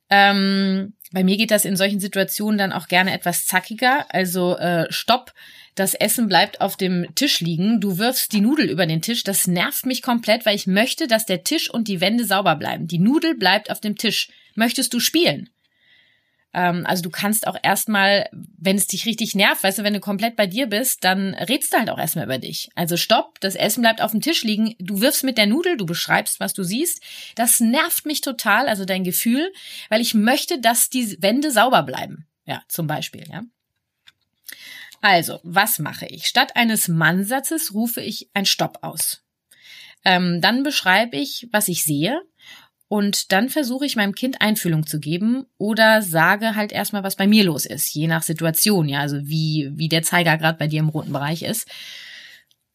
Ähm, 0.09 0.95
bei 1.13 1.25
mir 1.25 1.37
geht 1.37 1.51
das 1.51 1.65
in 1.65 1.77
solchen 1.77 2.01
Situationen 2.01 2.59
dann 2.59 2.73
auch 2.73 2.89
gerne 2.89 3.13
etwas 3.13 3.47
zackiger. 3.47 4.07
Also 4.15 4.57
äh, 4.57 4.87
stopp, 4.91 5.33
das 5.75 5.95
Essen 5.95 6.29
bleibt 6.29 6.61
auf 6.61 6.77
dem 6.77 7.15
Tisch 7.15 7.41
liegen. 7.41 7.81
Du 7.81 7.99
wirfst 7.99 8.33
die 8.33 8.43
Nudel 8.43 8.69
über 8.69 8.87
den 8.87 9.01
Tisch. 9.01 9.25
Das 9.25 9.47
nervt 9.47 9.87
mich 9.87 10.03
komplett, 10.03 10.45
weil 10.45 10.57
ich 10.57 10.67
möchte, 10.67 11.07
dass 11.07 11.25
der 11.25 11.45
Tisch 11.45 11.71
und 11.71 11.89
die 11.89 12.01
Wände 12.01 12.25
sauber 12.25 12.57
bleiben. 12.57 12.87
Die 12.87 12.99
Nudel 12.99 13.35
bleibt 13.35 13.71
auf 13.71 13.81
dem 13.81 13.97
Tisch. 13.97 14.29
Möchtest 14.55 14.93
du 14.93 15.01
spielen? 15.01 15.49
Ähm, 16.55 16.85
also 16.87 17.03
du 17.03 17.11
kannst 17.11 17.47
auch 17.47 17.57
erstmal, 17.63 18.29
wenn 18.33 18.77
es 18.77 18.87
dich 18.87 19.07
richtig 19.07 19.35
nervt, 19.35 19.63
weißt 19.63 19.79
du, 19.79 19.85
wenn 19.85 19.95
du 19.95 20.01
komplett 20.01 20.37
bei 20.37 20.47
dir 20.47 20.67
bist, 20.67 21.05
dann 21.05 21.35
redst 21.35 21.73
du 21.73 21.79
halt 21.79 21.91
auch 21.91 21.99
erstmal 21.99 22.27
über 22.27 22.39
dich. 22.39 22.69
Also 22.75 22.97
stopp, 22.97 23.41
das 23.41 23.55
Essen 23.55 23.83
bleibt 23.83 24.03
auf 24.03 24.11
dem 24.11 24.21
Tisch 24.21 24.43
liegen, 24.45 24.75
du 24.79 25.01
wirfst 25.01 25.25
mit 25.25 25.39
der 25.39 25.47
Nudel, 25.47 25.77
du 25.77 25.87
beschreibst, 25.87 26.41
was 26.41 26.53
du 26.53 26.63
siehst. 26.63 27.03
Das 27.35 27.61
nervt 27.61 28.07
mich 28.07 28.21
total, 28.21 28.69
also 28.69 28.85
dein 28.85 29.05
Gefühl, 29.05 29.53
weil 29.89 30.01
ich 30.01 30.15
möchte, 30.15 30.61
dass 30.61 30.89
die 30.89 31.17
Wände 31.23 31.51
sauber 31.51 31.83
bleiben. 31.83 32.27
Ja, 32.45 32.63
zum 32.69 32.87
Beispiel, 32.87 33.25
ja. 33.31 33.43
Also, 35.01 35.41
was 35.43 35.79
mache 35.81 36.07
ich? 36.07 36.27
Statt 36.27 36.55
eines 36.55 36.87
Mannsatzes 36.87 37.75
rufe 37.75 38.01
ich 38.01 38.31
ein 38.35 38.47
Stopp 38.47 38.79
aus. 38.83 39.23
Ähm, 40.05 40.41
dann 40.41 40.63
beschreibe 40.63 41.17
ich, 41.17 41.49
was 41.53 41.69
ich 41.69 41.85
sehe 41.85 42.21
und 42.93 43.33
dann 43.33 43.49
versuche 43.49 43.87
ich 43.87 43.97
meinem 43.97 44.15
Kind 44.15 44.43
Einfühlung 44.43 44.87
zu 44.87 45.01
geben 45.01 45.47
oder 45.57 46.03
sage 46.03 46.57
halt 46.57 46.73
erstmal, 46.73 47.03
was 47.03 47.17
bei 47.17 47.27
mir 47.27 47.43
los 47.43 47.65
ist, 47.65 47.95
je 47.95 48.07
nach 48.07 48.23
Situation, 48.23 48.87
ja, 48.87 49.01
also 49.01 49.17
wie, 49.23 49.71
wie 49.73 49.89
der 49.89 50.03
Zeiger 50.03 50.37
gerade 50.37 50.59
bei 50.59 50.67
dir 50.67 50.81
im 50.81 50.91
roten 50.91 51.11
Bereich 51.11 51.41
ist. 51.41 51.67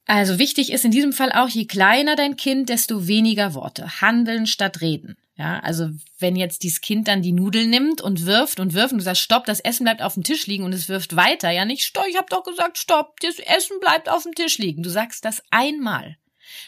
Also 0.08 0.40
wichtig 0.40 0.72
ist 0.72 0.86
in 0.86 0.90
diesem 0.90 1.14
Fall 1.14 1.32
auch, 1.34 1.50
je 1.50 1.66
kleiner 1.66 2.16
dein 2.16 2.36
Kind, 2.36 2.70
desto 2.70 3.08
weniger 3.08 3.54
Worte. 3.54 4.02
Handeln 4.02 4.48
statt 4.48 4.82
reden. 4.82 5.18
Ja, 5.36 5.60
also 5.60 5.92
wenn 6.18 6.36
jetzt 6.36 6.64
dieses 6.64 6.82
Kind 6.82 7.08
dann 7.08 7.22
die 7.22 7.32
Nudel 7.32 7.68
nimmt 7.68 8.02
und 8.02 8.26
wirft 8.26 8.60
und 8.60 8.74
wirft 8.74 8.94
und 8.94 8.98
du 8.98 9.04
sagst, 9.04 9.22
stopp, 9.22 9.46
das 9.46 9.60
Essen 9.60 9.84
bleibt 9.84 10.02
auf 10.02 10.16
dem 10.16 10.24
Tisch 10.24 10.48
liegen 10.48 10.64
und 10.64 10.74
es 10.74 10.90
wirft 10.90 11.16
weiter, 11.16 11.52
ja 11.52 11.64
nicht, 11.64 11.84
stopp, 11.84 12.08
ich 12.10 12.18
hab 12.18 12.32
doch 12.32 12.44
gesagt, 12.44 12.80
stopp, 12.80 13.20
das 13.20 13.38
Essen 13.38 13.80
bleibt 13.80 14.10
auf 14.10 14.24
dem 14.24 14.34
Tisch 14.34 14.58
liegen. 14.58 14.82
Du 14.82 14.90
sagst 14.90 15.26
das 15.26 15.44
einmal. 15.52 16.18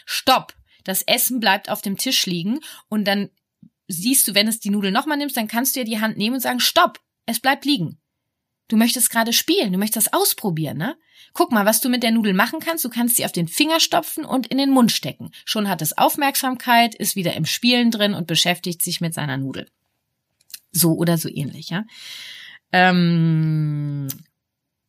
Stopp, 0.06 0.54
das 0.84 1.02
Essen 1.02 1.40
bleibt 1.40 1.68
auf 1.68 1.82
dem 1.82 1.96
Tisch 1.96 2.26
liegen 2.26 2.60
und 2.88 3.06
dann 3.06 3.30
siehst 3.90 4.28
du, 4.28 4.34
wenn 4.34 4.48
es 4.48 4.60
die 4.60 4.70
Nudel 4.70 4.92
nochmal 4.92 5.18
nimmst, 5.18 5.36
dann 5.36 5.48
kannst 5.48 5.74
du 5.74 5.80
ja 5.80 5.84
die 5.84 6.00
Hand 6.00 6.16
nehmen 6.16 6.36
und 6.36 6.40
sagen, 6.40 6.60
stopp, 6.60 7.00
es 7.26 7.40
bleibt 7.40 7.64
liegen. 7.64 7.98
Du 8.68 8.76
möchtest 8.76 9.10
gerade 9.10 9.32
spielen, 9.32 9.72
du 9.72 9.78
möchtest 9.78 10.06
das 10.06 10.12
ausprobieren, 10.12 10.78
ne? 10.78 10.96
Guck 11.32 11.50
mal, 11.52 11.66
was 11.66 11.80
du 11.80 11.88
mit 11.88 12.02
der 12.02 12.12
Nudel 12.12 12.34
machen 12.34 12.60
kannst. 12.60 12.84
Du 12.84 12.88
kannst 12.88 13.16
sie 13.16 13.24
auf 13.24 13.32
den 13.32 13.48
Finger 13.48 13.80
stopfen 13.80 14.24
und 14.24 14.46
in 14.46 14.58
den 14.58 14.70
Mund 14.70 14.92
stecken. 14.92 15.30
Schon 15.44 15.68
hat 15.68 15.82
es 15.82 15.98
Aufmerksamkeit, 15.98 16.94
ist 16.94 17.16
wieder 17.16 17.34
im 17.34 17.46
Spielen 17.46 17.90
drin 17.90 18.14
und 18.14 18.26
beschäftigt 18.26 18.82
sich 18.82 19.00
mit 19.00 19.12
seiner 19.12 19.36
Nudel. 19.36 19.68
So 20.72 20.94
oder 20.94 21.18
so 21.18 21.28
ähnlich, 21.28 21.70
ja. 21.70 21.84
Ähm, 22.72 24.08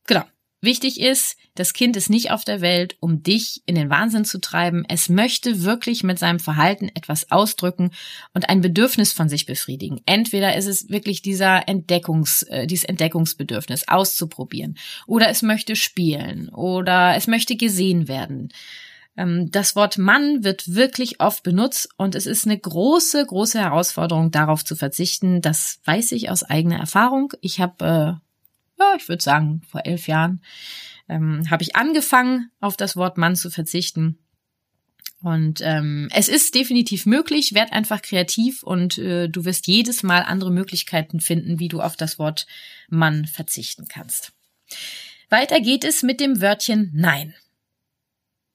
genau. 0.05 0.25
Wichtig 0.63 1.00
ist, 1.00 1.38
das 1.56 1.74
Kind 1.74 1.98
ist 1.98 2.12
nicht 2.12 2.30
auf 2.30 2.46
der 2.46 2.62
Welt, 2.62 2.96
um 3.00 3.24
dich 3.24 3.63
in 3.65 3.74
den 3.74 3.89
Wahnsinn 3.89 4.25
zu 4.25 4.39
treiben. 4.39 4.86
Es 4.88 5.10
möchte 5.10 5.63
wirklich 5.63 6.03
mit 6.03 6.20
seinem 6.20 6.39
Verhalten 6.39 6.89
etwas 6.94 7.32
ausdrücken 7.32 7.89
und 8.36 8.48
ein 8.48 8.62
Bedürfnis 8.62 9.12
von 9.12 9.27
sich 9.27 9.48
befriedigen. 9.48 10.01
Entweder 10.06 10.56
ist 10.56 10.68
es 10.68 10.89
wirklich 10.89 11.24
dieser 11.24 11.68
Entdeckungs, 11.68 12.44
äh, 12.44 12.68
dieses 12.68 12.86
Entdeckungsbedürfnis 12.86 13.88
auszuprobieren 13.88 14.77
oder 15.08 15.30
es 15.30 15.41
möchte 15.41 15.75
spielen 15.75 16.50
oder 16.50 17.15
es 17.15 17.25
möchte 17.25 17.56
gesehen 17.56 18.08
werden. 18.08 18.50
Ähm, 19.18 19.50
das 19.50 19.75
Wort 19.75 19.98
Mann 19.98 20.44
wird 20.44 20.75
wirklich 20.75 21.20
oft 21.20 21.41
benutzt 21.41 21.89
und 21.98 22.13
es 22.13 22.27
ist 22.27 22.46
eine 22.46 22.60
große, 22.60 23.25
große 23.25 23.60
Herausforderung, 23.60 24.30
darauf 24.30 24.63
zu 24.63 24.75
verzichten. 24.75 25.41
Das 25.41 25.80
weiß 25.86 26.12
ich 26.12 26.30
aus 26.30 26.44
eigener 26.44 26.77
Erfahrung. 26.77 27.34
Ich 27.41 27.60
habe 27.60 28.20
äh, 28.20 28.31
ja, 28.82 28.96
ich 28.98 29.08
würde 29.08 29.24
sagen, 29.24 29.62
vor 29.68 29.86
elf 29.86 30.08
Jahren, 30.08 30.42
ähm, 31.08 31.50
habe 31.50 31.64
ich 31.64 31.76
angefangen, 31.76 32.52
auf 32.60 32.78
das 32.78 32.96
Wort 32.96 33.18
Mann 33.18 33.36
zu 33.36 33.50
verzichten. 33.50 34.18
Und 35.22 35.62
ähm, 35.62 36.10
es 36.12 36.28
ist 36.30 36.56
definitiv 36.56 37.06
möglich, 37.06 37.54
werd 37.54 37.74
einfach 37.74 38.02
kreativ 38.02 38.64
und 38.64 38.98
äh, 38.98 39.28
du 39.28 39.46
wirst 39.46 39.68
jedes 39.68 40.02
Mal 40.02 40.24
andere 40.24 40.52
Möglichkeiten 40.52 41.20
finden, 41.20 41.60
wie 41.60 41.68
du 41.68 41.80
auf 41.80 41.96
das 41.96 42.18
Wort 42.18 42.48
Mann 42.90 43.26
verzichten 43.26 43.88
kannst. 43.88 44.34
Weiter 45.30 45.62
geht 45.62 45.84
es 45.84 46.02
mit 46.02 46.20
dem 46.20 46.42
Wörtchen 46.42 46.90
Nein. 46.94 47.36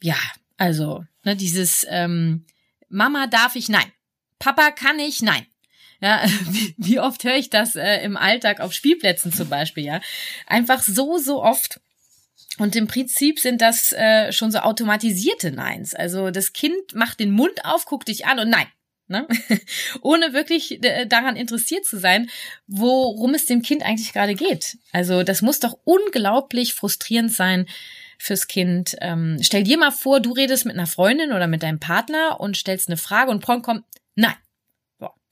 Ja, 0.03 0.19
also 0.57 1.05
ne, 1.25 1.37
dieses 1.37 1.87
ähm, 1.89 2.45
Mama 2.89 3.29
darf 3.29 3.55
ich 3.55 3.69
nein. 3.69 3.91
Papa 4.39 4.71
kann 4.73 4.99
ich 4.99 5.23
nein. 5.23 5.47
Ja, 6.07 6.25
wie, 6.51 6.75
wie 6.79 7.01
oft 7.01 7.25
höre 7.25 7.35
ich 7.35 7.51
das 7.51 7.75
äh, 7.75 7.97
im 8.05 8.17
Alltag 8.17 8.61
auf 8.61 8.73
Spielplätzen 8.73 9.33
zum 9.33 9.49
Beispiel, 9.49 9.85
ja? 9.85 10.01
Einfach 10.47 10.81
so, 10.81 11.19
so 11.19 11.43
oft. 11.43 11.81
Und 12.59 12.77
im 12.77 12.87
Prinzip 12.87 13.41
sind 13.41 13.61
das 13.61 13.93
äh, 13.93 14.33
schon 14.33 14.53
so 14.53 14.59
automatisierte 14.59 15.51
Neins. 15.51 15.95
Also 15.97 16.31
das 16.31 16.53
Kind 16.53 16.95
macht 16.95 17.19
den 17.19 17.33
Mund 17.33 17.65
auf, 17.65 17.87
guckt 17.87 18.07
dich 18.07 18.25
an 18.25 18.39
und 18.39 18.49
nein. 18.49 18.67
Ne? 19.09 19.27
Ohne 20.01 20.33
wirklich 20.33 20.83
äh, 20.85 21.07
daran 21.07 21.35
interessiert 21.35 21.85
zu 21.85 21.99
sein, 21.99 22.31
worum 22.69 23.35
es 23.35 23.47
dem 23.47 23.63
Kind 23.63 23.83
eigentlich 23.85 24.13
gerade 24.13 24.35
geht. 24.35 24.79
Also 24.93 25.25
das 25.25 25.43
muss 25.43 25.59
doch 25.59 25.77
unglaublich 25.83 26.75
frustrierend 26.75 27.33
sein 27.33 27.67
fürs 28.17 28.47
Kind. 28.47 28.97
Ähm, 29.01 29.39
stell 29.43 29.65
dir 29.65 29.77
mal 29.77 29.91
vor, 29.91 30.21
du 30.21 30.31
redest 30.31 30.67
mit 30.67 30.77
einer 30.77 30.87
Freundin 30.87 31.33
oder 31.33 31.49
mit 31.49 31.65
deinem 31.65 31.81
Partner 31.81 32.41
und 32.41 32.57
stellst 32.57 32.89
eine 32.89 32.97
Frage 32.97 33.33
und 33.33 33.41
Pong 33.41 33.63
kommt, 33.63 33.85
nein. 34.15 34.37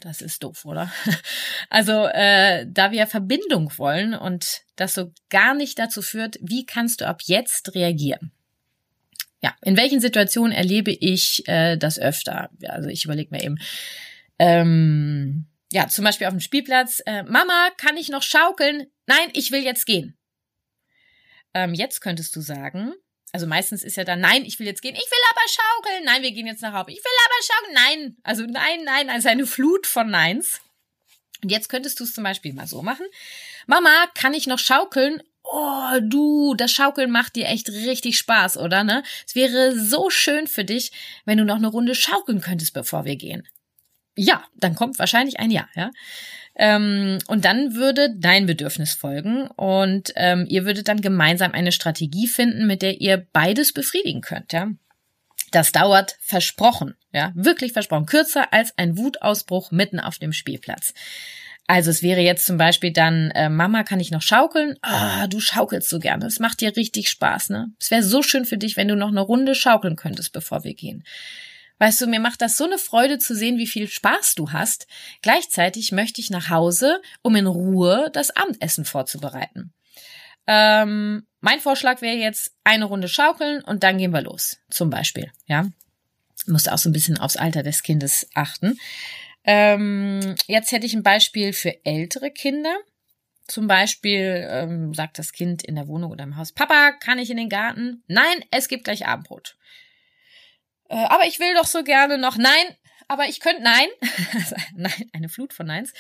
Das 0.05 0.21
ist 0.21 0.43
doof, 0.43 0.67
oder? 0.67 0.93
Also, 1.71 2.07
äh, 2.07 2.67
da 2.69 2.93
wir 2.93 3.07
Verbindung 3.07 3.73
wollen 3.79 4.15
und 4.15 4.61
das 4.77 4.93
so 4.93 5.13
gar 5.31 5.55
nicht 5.55 5.79
dazu 5.79 6.03
führt, 6.03 6.37
wie 6.43 6.67
kannst 6.67 7.01
du 7.01 7.07
ab 7.07 7.23
jetzt 7.25 7.75
reagieren? 7.75 8.31
Ja, 9.43 9.57
in 9.63 9.79
welchen 9.79 10.01
Situationen 10.01 10.53
erlebe 10.53 10.93
ich 10.93 11.49
äh, 11.49 11.79
das 11.79 11.99
öfter? 11.99 12.51
Also 12.69 12.91
ich 12.91 13.05
überlege 13.07 13.31
mir 13.31 13.43
eben, 13.43 13.57
ähm, 14.39 15.47
ja, 15.73 15.89
zum 15.89 16.05
Beispiel 16.05 16.27
auf 16.27 16.35
dem 16.35 16.41
Spielplatz, 16.41 17.03
äh, 17.07 17.23
Mama, 17.23 17.71
kann 17.79 17.97
ich 17.97 18.11
noch 18.11 18.23
schaukeln? 18.23 18.87
Nein, 19.07 19.31
ich 19.33 19.53
will 19.53 19.65
jetzt 19.65 19.87
gehen. 19.87 20.17
Ähm, 21.55 21.73
jetzt 21.73 22.01
könntest 22.01 22.37
du 22.37 22.43
sagen, 22.43 22.93
also 23.35 23.49
meistens 23.49 23.83
ist 23.83 23.97
ja 23.97 24.05
dann, 24.05 24.21
nein, 24.21 24.45
ich 24.45 24.61
will 24.61 24.67
jetzt 24.69 24.81
gehen, 24.81 24.95
ich 24.95 25.11
will 25.11 25.19
aber 25.33 25.41
schaukeln, 25.49 26.05
nein, 26.05 26.23
wir 26.23 26.31
gehen 26.31 26.47
jetzt 26.47 26.63
nach 26.63 26.73
Hause, 26.73 26.93
ich 26.93 26.99
will 26.99 27.13
aber 27.25 27.43
schaukeln, 27.43 27.75
nein, 27.75 28.17
also 28.23 28.45
nein, 28.45 28.85
nein, 28.85 29.11
also 29.11 29.29
eine 29.29 29.45
Flut 29.45 29.89
von 29.89 30.09
Neins. 30.09 30.61
Und 31.43 31.51
jetzt 31.51 31.69
könntest 31.69 31.99
du 31.99 32.05
es 32.05 32.15
zum 32.15 32.23
Beispiel 32.23 32.53
mal 32.53 32.69
so 32.69 32.81
machen. 32.81 33.07
Mama, 33.67 33.91
kann 34.15 34.35
ich 34.35 34.47
noch 34.47 34.61
schaukeln? 34.61 35.21
Oh, 35.43 35.99
du, 36.01 36.55
das 36.55 36.71
Schaukeln 36.71 37.11
macht 37.11 37.35
dir 37.35 37.49
echt 37.49 37.69
richtig 37.71 38.19
Spaß, 38.19 38.57
oder 38.57 38.85
ne? 38.85 39.03
Es 39.27 39.35
wäre 39.35 39.77
so 39.77 40.11
schön 40.11 40.47
für 40.47 40.65
dich, 40.65 40.93
wenn 41.25 41.39
du 41.39 41.45
noch 41.45 41.57
eine 41.57 41.67
Runde 41.67 41.97
schaukeln 41.97 42.41
könntest, 42.41 42.73
bevor 42.73 43.05
wir 43.05 43.17
gehen. 43.17 43.49
Ja, 44.15 44.45
dann 44.55 44.77
kommt 44.77 45.01
wahrscheinlich 45.01 45.41
ein 45.41 45.51
Ja, 45.51 45.69
ja. 45.75 45.91
Ähm, 46.57 47.19
und 47.27 47.45
dann 47.45 47.75
würde 47.75 48.15
dein 48.17 48.47
Bedürfnis 48.47 48.95
folgen 48.95 49.49
und 49.49 50.13
ähm, 50.15 50.47
ihr 50.49 50.65
würdet 50.65 50.89
dann 50.89 51.01
gemeinsam 51.01 51.53
eine 51.53 51.73
Strategie 51.73 52.29
finden, 52.29 52.67
mit 52.67 52.83
der 52.83 53.01
ihr 53.01 53.27
beides 53.33 53.73
befriedigen 53.73 54.21
könnt, 54.21 54.53
ja. 54.53 54.69
Das 55.51 55.71
dauert 55.71 56.17
versprochen, 56.21 56.95
ja, 57.13 57.33
wirklich 57.35 57.73
versprochen, 57.73 58.07
kürzer 58.07 58.53
als 58.53 58.77
ein 58.77 58.99
Wutausbruch 58.99 59.71
mitten 59.71 60.01
auf 60.01 60.19
dem 60.19 60.33
Spielplatz. 60.33 60.95
Also 61.67 61.91
es 61.91 62.03
wäre 62.03 62.21
jetzt 62.21 62.45
zum 62.45 62.59
Beispiel 62.59 62.93
dann, 62.93 63.31
äh, 63.31 63.49
Mama, 63.49 63.85
kann 63.85 64.01
ich 64.01 64.11
noch 64.11 64.21
schaukeln? 64.21 64.77
Ah, 64.83 65.27
du 65.29 65.41
schaukelst 65.41 65.89
so 65.89 65.99
gerne. 65.99 66.27
Es 66.27 66.39
macht 66.39 66.61
dir 66.61 66.77
richtig 66.77 67.09
Spaß, 67.09 67.49
ne? 67.51 67.69
Es 67.81 67.91
wäre 67.91 68.03
so 68.03 68.23
schön 68.23 68.45
für 68.45 68.59
dich, 68.59 68.77
wenn 68.77 68.89
du 68.89 68.97
noch 68.97 69.09
eine 69.09 69.23
Runde 69.23 69.55
schaukeln 69.55 69.97
könntest, 69.97 70.33
bevor 70.33 70.63
wir 70.63 70.75
gehen. 70.75 71.05
Weißt 71.79 72.01
du, 72.01 72.07
mir 72.07 72.21
macht 72.21 72.41
das 72.41 72.57
so 72.57 72.65
eine 72.65 72.79
Freude 72.79 73.19
zu 73.19 73.35
sehen, 73.35 73.59
wie 73.59 73.67
viel 73.67 73.89
Spaß 73.89 74.35
du 74.37 74.53
hast. 74.53 74.87
Gleichzeitig 75.23 75.93
möchte 75.93 76.21
ich 76.21 76.31
nach 76.31 76.49
Hause, 76.49 77.03
um 77.23 77.35
in 77.37 77.47
Ruhe 77.47 78.11
das 78.13 78.35
Abendessen 78.35 78.85
vorzubereiten. 78.85 79.73
Ähm, 80.47 81.27
mein 81.41 81.61
Vorschlag 81.61 82.01
wäre 82.01 82.17
jetzt 82.17 82.53
eine 82.65 82.85
Runde 82.85 83.09
schaukeln 83.09 83.63
und 83.63 83.83
dann 83.83 83.99
gehen 83.99 84.13
wir 84.13 84.23
los. 84.23 84.59
Zum 84.71 84.91
Beispiel, 84.91 85.31
ja. 85.47 85.67
Musste 86.47 86.73
auch 86.73 86.79
so 86.79 86.91
ein 86.91 86.93
bisschen 86.93 87.19
aufs 87.19 87.37
Alter 87.37 87.63
des 87.63 87.83
Kindes 87.83 88.29
achten. 88.35 88.79
Ähm, 89.45 90.37
jetzt 90.47 90.73
hätte 90.73 90.87
ich 90.87 90.95
ein 90.95 91.03
Beispiel 91.03 91.53
für 91.53 91.85
ältere 91.85 92.31
Kinder. 92.31 92.77
Zum 93.47 93.67
Beispiel 93.67 94.47
ähm, 94.51 94.95
sagt 94.95 95.19
das 95.19 95.33
Kind 95.33 95.63
in 95.65 95.75
der 95.75 95.87
Wohnung 95.87 96.11
oder 96.13 96.25
im 96.25 96.37
Haus, 96.37 96.53
Papa, 96.53 96.93
kann 96.93 97.19
ich 97.19 97.31
in 97.31 97.37
den 97.37 97.51
Garten? 97.51 98.03
Nein, 98.07 98.45
es 98.51 98.69
gibt 98.69 98.85
gleich 98.85 99.07
Abendbrot. 99.07 99.57
Äh, 100.95 101.07
aber 101.09 101.27
ich 101.27 101.41
will 101.41 101.55
doch 101.55 101.67
so 101.67 101.83
gerne 101.83 102.19
noch. 102.19 102.37
Nein, 102.37 102.65
aber 103.09 103.27
ich 103.27 103.41
könnte, 103.41 103.63
nein. 103.63 103.89
nein, 104.75 105.11
eine 105.13 105.29
Flut 105.29 105.53
von 105.53 105.67
Neins. 105.67 105.93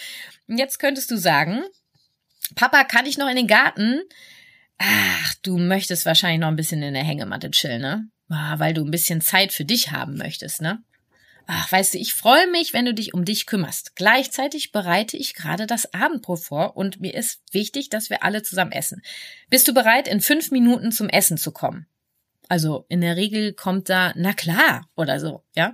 Jetzt 0.47 0.79
könntest 0.79 1.11
du 1.11 1.17
sagen, 1.17 1.65
Papa, 2.55 2.85
kann 2.85 3.07
ich 3.07 3.19
noch 3.19 3.29
in 3.29 3.37
den 3.37 3.49
Garten? 3.49 4.03
Ach, 4.79 5.35
du 5.43 5.59
möchtest 5.59 6.07
wahrscheinlich 6.07 6.41
noch 6.41 6.49
ein 6.49 6.57
bisschen 6.57 6.83
in 6.83 6.95
der 6.95 7.05
Hängematte 7.05 7.51
chillen, 7.51 7.83
ne? 7.83 8.09
Ah, 8.29 8.59
weil 8.59 8.73
du 8.73 8.85
ein 8.85 8.91
bisschen 8.91 9.21
Zeit 9.21 9.53
für 9.53 9.65
dich 9.65 9.91
haben 9.91 10.17
möchtest, 10.17 10.63
ne? 10.63 10.83
Ach, 11.47 11.71
weißt 11.71 11.95
du, 11.95 11.99
ich 11.99 12.15
freue 12.15 12.51
mich, 12.51 12.73
wenn 12.73 12.87
du 12.87 12.95
dich 12.95 13.13
um 13.13 13.25
dich 13.25 13.45
kümmerst. 13.45 13.97
Gleichzeitig 13.97 14.73
bereite 14.73 15.17
ich 15.17 15.35
gerade 15.35 15.67
das 15.67 15.93
Abendbrot 15.93 16.41
vor 16.41 16.77
und 16.77 17.01
mir 17.01 17.15
ist 17.15 17.43
wichtig, 17.53 17.91
dass 17.91 18.09
wir 18.09 18.23
alle 18.23 18.43
zusammen 18.43 18.73
essen. 18.73 19.03
Bist 19.51 19.69
du 19.69 19.75
bereit, 19.75 20.09
in 20.09 20.21
fünf 20.21 20.51
Minuten 20.51 20.91
zum 20.91 21.09
Essen 21.09 21.37
zu 21.37 21.53
kommen? 21.53 21.87
Also 22.49 22.85
in 22.89 23.01
der 23.01 23.17
Regel 23.17 23.53
kommt 23.53 23.89
da, 23.89 24.13
na 24.17 24.33
klar, 24.33 24.89
oder 24.97 25.21
so, 25.21 25.43
ja. 25.55 25.73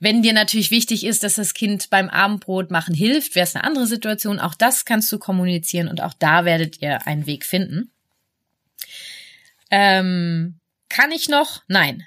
Wenn 0.00 0.22
dir 0.22 0.32
natürlich 0.32 0.70
wichtig 0.70 1.04
ist, 1.04 1.22
dass 1.22 1.34
das 1.34 1.54
Kind 1.54 1.88
beim 1.90 2.08
Abendbrot 2.08 2.70
machen 2.70 2.94
hilft, 2.94 3.34
wäre 3.34 3.44
es 3.44 3.54
eine 3.54 3.64
andere 3.64 3.86
Situation. 3.86 4.38
Auch 4.38 4.54
das 4.54 4.84
kannst 4.84 5.10
du 5.10 5.18
kommunizieren 5.18 5.88
und 5.88 6.02
auch 6.02 6.14
da 6.14 6.44
werdet 6.44 6.82
ihr 6.82 7.06
einen 7.06 7.26
Weg 7.26 7.44
finden. 7.44 7.90
Ähm, 9.70 10.60
kann 10.88 11.10
ich 11.10 11.28
noch? 11.28 11.62
Nein. 11.68 12.06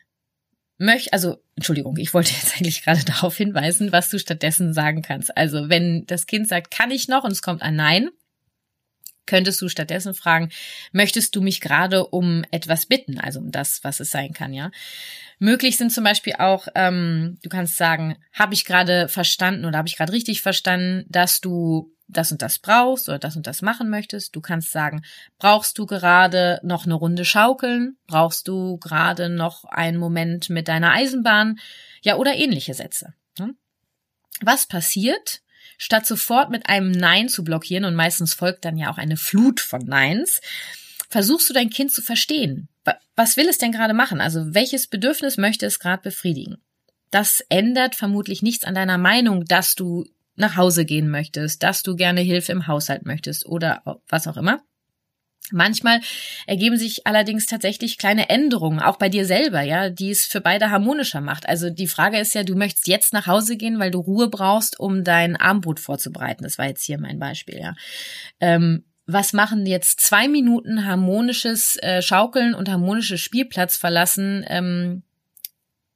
Möch, 0.77 1.11
also, 1.11 1.41
Entschuldigung, 1.55 1.97
ich 1.97 2.13
wollte 2.13 2.31
jetzt 2.31 2.55
eigentlich 2.55 2.83
gerade 2.83 3.03
darauf 3.05 3.35
hinweisen, 3.35 3.91
was 3.91 4.09
du 4.09 4.19
stattdessen 4.19 4.73
sagen 4.73 5.01
kannst. 5.01 5.35
Also, 5.35 5.69
wenn 5.69 6.05
das 6.05 6.27
Kind 6.27 6.47
sagt, 6.47 6.71
kann 6.71 6.91
ich 6.91 7.07
noch 7.07 7.23
und 7.23 7.31
es 7.31 7.41
kommt 7.41 7.61
ein 7.61 7.75
Nein, 7.75 8.09
könntest 9.27 9.61
du 9.61 9.69
stattdessen 9.69 10.13
fragen, 10.13 10.49
möchtest 10.91 11.35
du 11.35 11.41
mich 11.41 11.61
gerade 11.61 12.07
um 12.07 12.43
etwas 12.51 12.85
bitten, 12.85 13.19
also 13.19 13.39
um 13.39 13.51
das, 13.51 13.83
was 13.83 13.99
es 13.99 14.09
sein 14.09 14.33
kann, 14.33 14.53
ja. 14.53 14.71
Möglich 15.39 15.77
sind 15.77 15.91
zum 15.91 16.03
Beispiel 16.03 16.33
auch, 16.39 16.67
ähm, 16.73 17.37
du 17.43 17.49
kannst 17.49 17.77
sagen, 17.77 18.17
habe 18.33 18.55
ich 18.55 18.65
gerade 18.65 19.07
verstanden 19.07 19.65
oder 19.65 19.77
habe 19.77 19.87
ich 19.87 19.95
gerade 19.95 20.13
richtig 20.13 20.41
verstanden, 20.41 21.05
dass 21.09 21.41
du 21.41 21.93
das 22.07 22.31
und 22.31 22.41
das 22.41 22.59
brauchst 22.59 23.09
oder 23.09 23.19
das 23.19 23.35
und 23.35 23.47
das 23.47 23.61
machen 23.61 23.89
möchtest. 23.89 24.35
Du 24.35 24.41
kannst 24.41 24.71
sagen, 24.71 25.03
brauchst 25.37 25.77
du 25.77 25.85
gerade 25.85 26.59
noch 26.63 26.85
eine 26.85 26.93
Runde 26.93 27.25
schaukeln? 27.25 27.97
Brauchst 28.07 28.47
du 28.47 28.77
gerade 28.77 29.29
noch 29.29 29.65
einen 29.65 29.97
Moment 29.97 30.49
mit 30.49 30.67
deiner 30.67 30.93
Eisenbahn? 30.93 31.59
Ja, 32.01 32.15
oder 32.15 32.35
ähnliche 32.35 32.73
Sätze. 32.73 33.13
Ne? 33.37 33.53
Was 34.41 34.67
passiert, 34.67 35.41
statt 35.77 36.05
sofort 36.05 36.49
mit 36.49 36.69
einem 36.69 36.91
Nein 36.91 37.29
zu 37.29 37.43
blockieren, 37.43 37.85
und 37.85 37.95
meistens 37.95 38.33
folgt 38.33 38.65
dann 38.65 38.77
ja 38.77 38.91
auch 38.91 38.97
eine 38.97 39.17
Flut 39.17 39.59
von 39.59 39.85
Neins, 39.85 40.41
versuchst 41.09 41.49
du 41.49 41.53
dein 41.53 41.69
Kind 41.69 41.91
zu 41.91 42.01
verstehen. 42.01 42.67
Was 43.15 43.37
will 43.37 43.47
es 43.47 43.57
denn 43.57 43.71
gerade 43.71 43.93
machen? 43.93 44.21
Also 44.21 44.53
welches 44.53 44.87
Bedürfnis 44.87 45.37
möchte 45.37 45.65
es 45.65 45.79
gerade 45.79 46.03
befriedigen? 46.03 46.57
Das 47.11 47.41
ändert 47.49 47.95
vermutlich 47.95 48.41
nichts 48.41 48.65
an 48.65 48.75
deiner 48.75 48.97
Meinung, 48.97 49.45
dass 49.45 49.75
du 49.75 50.05
nach 50.35 50.55
Hause 50.55 50.85
gehen 50.85 51.09
möchtest, 51.09 51.63
dass 51.63 51.83
du 51.83 51.95
gerne 51.95 52.21
Hilfe 52.21 52.51
im 52.51 52.67
Haushalt 52.67 53.05
möchtest 53.05 53.45
oder 53.45 53.81
was 54.07 54.27
auch 54.27 54.37
immer. 54.37 54.61
Manchmal 55.51 56.01
ergeben 56.45 56.77
sich 56.77 57.07
allerdings 57.07 57.45
tatsächlich 57.45 57.97
kleine 57.97 58.29
Änderungen, 58.29 58.79
auch 58.79 58.97
bei 58.97 59.07
dir 59.07 59.25
selber, 59.25 59.61
ja, 59.61 59.89
die 59.89 60.09
es 60.09 60.25
für 60.25 60.41
beide 60.41 60.71
harmonischer 60.71 61.21
macht. 61.21 61.47
Also 61.47 61.69
die 61.69 61.87
Frage 61.87 62.19
ist 62.19 62.35
ja, 62.35 62.43
du 62.43 62.55
möchtest 62.55 62.87
jetzt 62.87 63.13
nach 63.13 63.27
Hause 63.27 63.55
gehen, 63.55 63.79
weil 63.79 63.91
du 63.91 63.99
Ruhe 63.99 64.29
brauchst, 64.29 64.79
um 64.79 65.03
dein 65.03 65.37
Armbrot 65.37 65.79
vorzubereiten. 65.79 66.43
Das 66.43 66.57
war 66.57 66.67
jetzt 66.67 66.83
hier 66.83 66.99
mein 66.99 67.19
Beispiel, 67.19 67.59
ja. 67.59 67.75
Ähm, 68.41 68.83
was 69.05 69.31
machen 69.31 69.65
jetzt 69.65 70.01
zwei 70.01 70.27
Minuten 70.27 70.85
harmonisches 70.85 71.77
äh, 71.77 72.01
Schaukeln 72.01 72.53
und 72.53 72.69
harmonisches 72.69 73.21
Spielplatz 73.21 73.77
verlassen? 73.77 74.43
Ähm, 74.49 75.03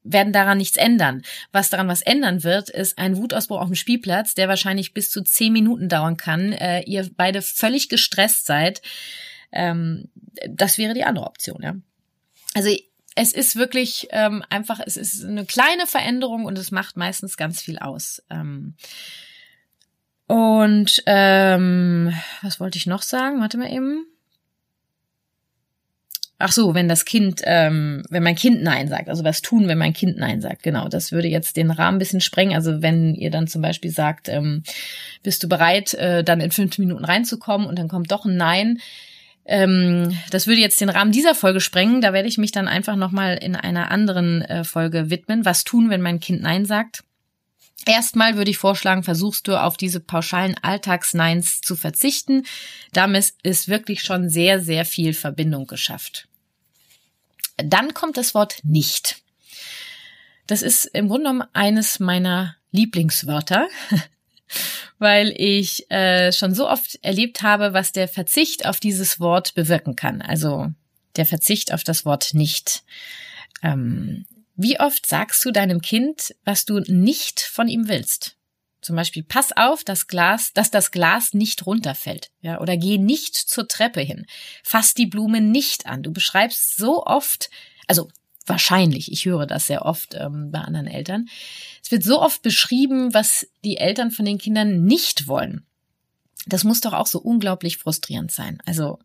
werden 0.03 0.33
daran 0.33 0.57
nichts 0.57 0.77
ändern. 0.77 1.21
Was 1.51 1.69
daran 1.69 1.87
was 1.87 2.01
ändern 2.01 2.43
wird, 2.43 2.69
ist 2.69 2.97
ein 2.97 3.17
Wutausbruch 3.17 3.59
auf 3.59 3.67
dem 3.67 3.75
Spielplatz, 3.75 4.33
der 4.33 4.47
wahrscheinlich 4.47 4.93
bis 4.93 5.11
zu 5.11 5.21
zehn 5.21 5.53
Minuten 5.53 5.89
dauern 5.89 6.17
kann. 6.17 6.53
Äh, 6.53 6.81
ihr 6.83 7.07
beide 7.15 7.41
völlig 7.41 7.89
gestresst 7.89 8.45
seid 8.45 8.81
ähm, 9.51 10.09
das 10.49 10.77
wäre 10.77 10.93
die 10.93 11.03
andere 11.03 11.25
Option, 11.25 11.61
ja. 11.61 11.75
Also 12.53 12.69
es 13.15 13.33
ist 13.33 13.55
wirklich 13.55 14.07
ähm, 14.11 14.43
einfach, 14.49 14.79
es 14.85 14.97
ist 14.97 15.23
eine 15.23 15.45
kleine 15.45 15.85
Veränderung 15.85 16.45
und 16.45 16.57
es 16.57 16.71
macht 16.71 16.97
meistens 16.97 17.37
ganz 17.37 17.61
viel 17.61 17.77
aus. 17.77 18.23
Ähm, 18.29 18.75
und 20.27 21.03
ähm, 21.07 22.13
was 22.41 22.59
wollte 22.59 22.77
ich 22.77 22.85
noch 22.85 23.01
sagen? 23.01 23.41
Warte 23.41 23.57
mal 23.57 23.71
eben. 23.71 24.05
Ach 26.43 26.51
so, 26.51 26.73
wenn 26.73 26.87
das 26.87 27.05
Kind, 27.05 27.41
ähm, 27.43 28.03
wenn 28.09 28.23
mein 28.23 28.35
Kind 28.35 28.63
Nein 28.63 28.87
sagt, 28.87 29.09
also 29.09 29.23
was 29.23 29.41
tun, 29.41 29.67
wenn 29.67 29.77
mein 29.77 29.93
Kind 29.93 30.17
Nein 30.17 30.41
sagt, 30.41 30.63
genau, 30.63 30.87
das 30.87 31.11
würde 31.11 31.27
jetzt 31.27 31.55
den 31.55 31.69
Rahmen 31.69 31.97
ein 31.97 31.99
bisschen 31.99 32.21
sprengen. 32.21 32.55
Also 32.55 32.81
wenn 32.81 33.13
ihr 33.13 33.29
dann 33.29 33.45
zum 33.45 33.61
Beispiel 33.61 33.91
sagt, 33.91 34.27
ähm, 34.27 34.63
bist 35.21 35.43
du 35.43 35.49
bereit, 35.49 35.93
äh, 35.95 36.23
dann 36.23 36.39
in 36.39 36.49
fünf 36.49 36.79
Minuten 36.79 37.05
reinzukommen 37.05 37.67
und 37.67 37.77
dann 37.77 37.89
kommt 37.89 38.11
doch 38.11 38.25
ein 38.25 38.37
Nein, 38.37 38.79
ähm, 39.45 40.17
das 40.29 40.47
würde 40.47 40.61
jetzt 40.61 40.81
den 40.81 40.89
Rahmen 40.89 41.11
dieser 41.11 41.35
Folge 41.35 41.61
sprengen. 41.61 42.01
Da 42.01 42.13
werde 42.13 42.27
ich 42.27 42.37
mich 42.37 42.51
dann 42.51 42.67
einfach 42.67 42.95
nochmal 42.95 43.37
in 43.37 43.55
einer 43.55 43.91
anderen 43.91 44.41
äh, 44.43 44.63
Folge 44.63 45.09
widmen. 45.09 45.45
Was 45.45 45.63
tun, 45.63 45.89
wenn 45.89 46.01
mein 46.01 46.19
Kind 46.19 46.41
Nein 46.41 46.65
sagt? 46.65 47.03
Erstmal 47.85 48.37
würde 48.37 48.51
ich 48.51 48.59
vorschlagen, 48.59 49.03
versuchst 49.03 49.47
du 49.47 49.59
auf 49.59 49.75
diese 49.75 49.99
pauschalen 49.99 50.55
Alltagsneins 50.61 51.61
zu 51.61 51.75
verzichten. 51.75 52.43
Damit 52.93 53.33
ist 53.41 53.69
wirklich 53.69 54.03
schon 54.03 54.29
sehr, 54.29 54.61
sehr 54.61 54.85
viel 54.85 55.13
Verbindung 55.13 55.65
geschafft. 55.65 56.27
Dann 57.57 57.93
kommt 57.93 58.17
das 58.17 58.35
Wort 58.35 58.59
nicht. 58.63 59.21
Das 60.45 60.61
ist 60.61 60.85
im 60.85 61.07
Grunde 61.07 61.23
genommen 61.29 61.49
eines 61.53 61.99
meiner 61.99 62.55
Lieblingswörter. 62.71 63.67
weil 64.99 65.33
ich 65.37 65.89
äh, 65.91 66.31
schon 66.31 66.53
so 66.53 66.69
oft 66.69 66.99
erlebt 67.01 67.41
habe, 67.41 67.73
was 67.73 67.91
der 67.91 68.07
Verzicht 68.07 68.65
auf 68.65 68.79
dieses 68.79 69.19
Wort 69.19 69.53
bewirken 69.53 69.95
kann. 69.95 70.21
Also 70.21 70.67
der 71.15 71.25
Verzicht 71.25 71.73
auf 71.73 71.83
das 71.83 72.05
Wort 72.05 72.33
nicht. 72.33 72.83
Ähm, 73.63 74.25
wie 74.55 74.79
oft 74.79 75.05
sagst 75.05 75.43
du 75.45 75.51
deinem 75.51 75.81
Kind, 75.81 76.35
was 76.43 76.65
du 76.65 76.79
nicht 76.79 77.39
von 77.41 77.67
ihm 77.67 77.87
willst? 77.87 78.37
Zum 78.81 78.95
Beispiel, 78.95 79.23
pass 79.23 79.51
auf, 79.55 79.83
das 79.83 80.07
Glas, 80.07 80.53
dass 80.53 80.71
das 80.71 80.91
Glas 80.91 81.33
nicht 81.33 81.67
runterfällt, 81.67 82.31
ja, 82.41 82.59
oder 82.59 82.77
geh 82.77 82.97
nicht 82.97 83.35
zur 83.35 83.67
Treppe 83.67 84.01
hin. 84.01 84.25
Fass 84.63 84.95
die 84.95 85.05
Blume 85.05 85.39
nicht 85.39 85.85
an. 85.85 86.01
Du 86.01 86.11
beschreibst 86.11 86.77
so 86.77 87.05
oft, 87.05 87.51
also 87.87 88.09
wahrscheinlich, 88.45 89.11
ich 89.11 89.25
höre 89.25 89.45
das 89.45 89.67
sehr 89.67 89.85
oft 89.85 90.15
ähm, 90.15 90.51
bei 90.51 90.59
anderen 90.59 90.87
Eltern. 90.87 91.27
Es 91.83 91.91
wird 91.91 92.03
so 92.03 92.21
oft 92.21 92.41
beschrieben, 92.41 93.13
was 93.13 93.47
die 93.63 93.77
Eltern 93.77 94.11
von 94.11 94.25
den 94.25 94.37
Kindern 94.37 94.83
nicht 94.83 95.27
wollen. 95.27 95.65
Das 96.47 96.63
muss 96.63 96.81
doch 96.81 96.93
auch 96.93 97.07
so 97.07 97.19
unglaublich 97.19 97.77
frustrierend 97.77 98.31
sein. 98.31 98.59
Also, 98.65 98.99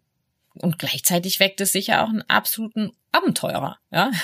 und 0.55 0.78
gleichzeitig 0.78 1.38
weckt 1.38 1.61
es 1.61 1.73
sicher 1.73 2.02
auch 2.02 2.09
einen 2.09 2.23
absoluten 2.23 2.93
Abenteurer, 3.12 3.78
ja. 3.90 4.11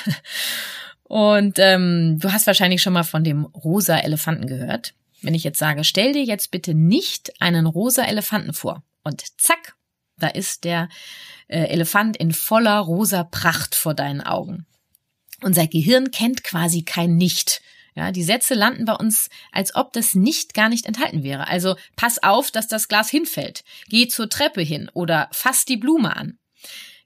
Und 1.05 1.59
ähm, 1.59 2.19
du 2.21 2.33
hast 2.33 2.47
wahrscheinlich 2.47 2.81
schon 2.81 2.95
mal 2.95 3.03
von 3.03 3.23
dem 3.23 3.45
rosa 3.45 3.99
Elefanten 3.99 4.47
gehört. 4.47 4.95
Wenn 5.21 5.35
ich 5.35 5.45
jetzt 5.45 5.59
sage, 5.59 5.85
stell 5.85 6.15
dir 6.15 6.25
jetzt 6.25 6.51
bitte 6.51 6.73
nicht 6.73 7.39
einen 7.39 7.67
rosa 7.67 8.05
Elefanten 8.05 8.55
vor. 8.55 8.83
Und 9.05 9.23
zack, 9.39 9.77
da 10.17 10.29
ist 10.29 10.65
der 10.65 10.89
äh, 11.49 11.65
Elefant 11.65 12.17
in 12.17 12.33
voller 12.33 12.79
rosa 12.79 13.25
Pracht 13.25 13.75
vor 13.75 13.93
deinen 13.93 14.23
Augen. 14.23 14.65
Unser 15.43 15.67
Gehirn 15.67 16.11
kennt 16.11 16.45
quasi 16.45 16.83
kein 16.83 17.17
Nicht. 17.17 17.61
Ja, 17.95 18.11
die 18.11 18.23
Sätze 18.23 18.55
landen 18.55 18.87
bei 18.87 18.95
uns, 18.95 19.29
als 19.51 19.75
ob 19.75 19.93
das 19.93 20.15
nicht 20.15 20.55
gar 20.55 20.69
nicht 20.69 20.87
enthalten 20.87 21.23
wäre. 21.23 21.49
Also 21.49 21.77
pass 21.95 22.23
auf, 22.23 22.51
dass 22.51 22.67
das 22.67 22.89
Glas 22.89 23.11
hinfällt. 23.11 23.65
Geh 23.89 24.09
zur 24.09 24.31
Treppe 24.31 24.63
hin 24.63 24.91
oder 24.95 25.29
fass 25.33 25.65
die 25.65 25.77
Blume 25.77 26.17
an. 26.17 26.39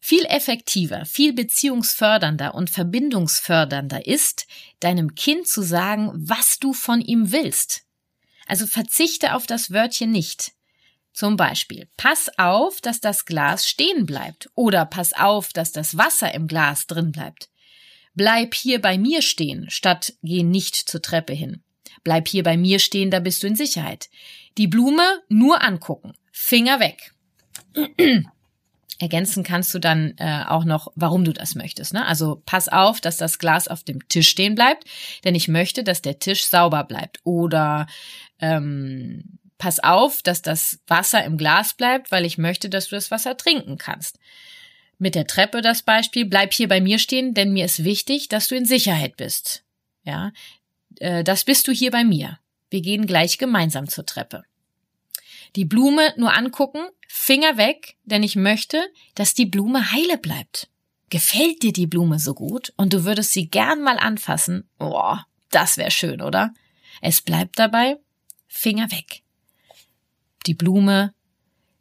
Viel 0.01 0.25
effektiver, 0.27 1.05
viel 1.05 1.33
beziehungsfördernder 1.33 2.55
und 2.55 2.71
verbindungsfördernder 2.71 4.07
ist, 4.07 4.47
deinem 4.79 5.17
Kind 5.17 5.49
zu 5.49 5.63
sagen, 5.63 6.13
was 6.15 6.59
du 6.61 6.73
von 6.73 7.01
ihm 7.01 7.33
willst. 7.33 7.83
Also 8.47 8.69
verzichte 8.69 9.35
auf 9.35 9.49
das 9.49 9.73
Wörtchen 9.73 10.13
nicht. 10.13 10.53
Zum 11.13 11.37
Beispiel, 11.37 11.89
pass 11.97 12.31
auf, 12.37 12.81
dass 12.81 13.01
das 13.01 13.25
Glas 13.25 13.67
stehen 13.67 14.07
bleibt 14.07 14.49
oder 14.55 14.85
pass 14.85 15.15
auf, 15.15 15.53
dass 15.53 15.73
das 15.73 15.97
Wasser 15.97 16.33
im 16.33 16.47
Glas 16.47 16.87
drin 16.87 17.11
bleibt. 17.11 17.49
Bleib 18.17 18.55
hier 18.55 18.81
bei 18.81 18.99
mir 18.99 19.23
stehen, 19.23 19.71
statt 19.71 20.15
geh 20.23 20.43
nicht 20.43 20.75
zur 20.75 21.03
Treppe 21.03 21.35
hin. 21.35 21.63
Bleib 22.03 22.29
hier 22.29 22.43
bei 22.43 22.57
mir 22.57 22.79
stehen, 22.79 23.11
da 23.11 23.21
bist 23.21 23.43
du 23.43 23.47
in 23.47 23.57
Sicherheit. 23.57 24.09
Die 24.59 24.67
Blume 24.67 25.05
nur 25.29 25.63
angucken. 25.63 26.15
Finger 26.33 26.81
weg. 26.81 27.13
Ergänzen 28.99 29.43
kannst 29.45 29.75
du 29.75 29.79
dann 29.79 30.15
äh, 30.17 30.45
auch 30.47 30.65
noch, 30.65 30.93
warum 30.95 31.25
du 31.25 31.33
das 31.33 31.55
möchtest. 31.55 31.93
Ne? 31.93 32.07
Also 32.07 32.43
pass 32.47 32.69
auf, 32.69 33.01
dass 33.03 33.19
das 33.19 33.39
Glas 33.39 33.69
auf 33.69 33.85
dem 33.85 34.09
Tisch 34.09 34.31
stehen 34.31 34.55
bleibt, 34.55 34.85
denn 35.25 35.35
ich 35.35 35.49
möchte, 35.49 35.85
dass 35.85 36.01
der 36.01 36.19
Tisch 36.19 36.47
sauber 36.47 36.85
bleibt. 36.85 37.21
Oder 37.25 37.87
ähm, 38.39 39.39
pass 39.59 39.81
auf, 39.81 40.23
dass 40.23 40.41
das 40.41 40.81
Wasser 40.87 41.23
im 41.25 41.37
Glas 41.37 41.75
bleibt, 41.75 42.11
weil 42.11 42.25
ich 42.25 42.39
möchte, 42.39 42.71
dass 42.71 42.89
du 42.89 42.95
das 42.95 43.11
Wasser 43.11 43.37
trinken 43.37 43.77
kannst. 43.77 44.19
Mit 44.99 45.15
der 45.15 45.27
Treppe 45.27 45.61
das 45.61 45.83
Beispiel, 45.83 46.25
bleib 46.25 46.55
hier 46.55 46.69
bei 46.69 46.81
mir 46.81 46.99
stehen, 46.99 47.35
denn 47.35 47.53
mir 47.53 47.67
ist 47.67 47.85
wichtig, 47.85 48.29
dass 48.29 48.49
du 48.49 48.57
in 48.57 48.65
Sicherheit 48.65 49.17
bist. 49.17 49.65
Ja, 50.05 50.33
äh, 50.99 51.23
das 51.23 51.45
bist 51.45 51.69
du 51.69 51.73
hier 51.73 51.91
bei 51.91 52.05
mir. 52.05 52.39
Wir 52.71 52.81
gehen 52.81 53.07
gleich 53.07 53.39
gemeinsam 53.39 53.89
zur 53.89 54.07
Treppe. 54.07 54.45
Die 55.55 55.65
Blume 55.65 56.15
nur 56.17 56.35
angucken, 56.35 56.87
Finger 57.09 57.57
weg, 57.57 57.97
denn 58.05 58.23
ich 58.23 58.37
möchte, 58.37 58.83
dass 59.15 59.35
die 59.35 59.47
Blume 59.47 59.93
heile 59.93 60.19
bleibt. 60.19 60.69
Gefällt 61.09 61.63
dir 61.63 61.73
die 61.73 61.87
Blume 61.87 62.19
so 62.19 62.35
gut 62.35 62.73
und 62.77 62.93
du 62.93 63.05
würdest 63.05 63.33
sie 63.33 63.49
gern 63.49 63.81
mal 63.83 63.99
anfassen? 63.99 64.69
Oh, 64.79 65.17
das 65.51 65.77
wäre 65.77 65.91
schön, 65.91 66.21
oder? 66.21 66.53
Es 67.01 67.21
bleibt 67.21 67.59
dabei, 67.59 67.99
Finger 68.49 68.91
weg. 68.91 69.23
Die 70.47 70.55
Blume 70.55 71.15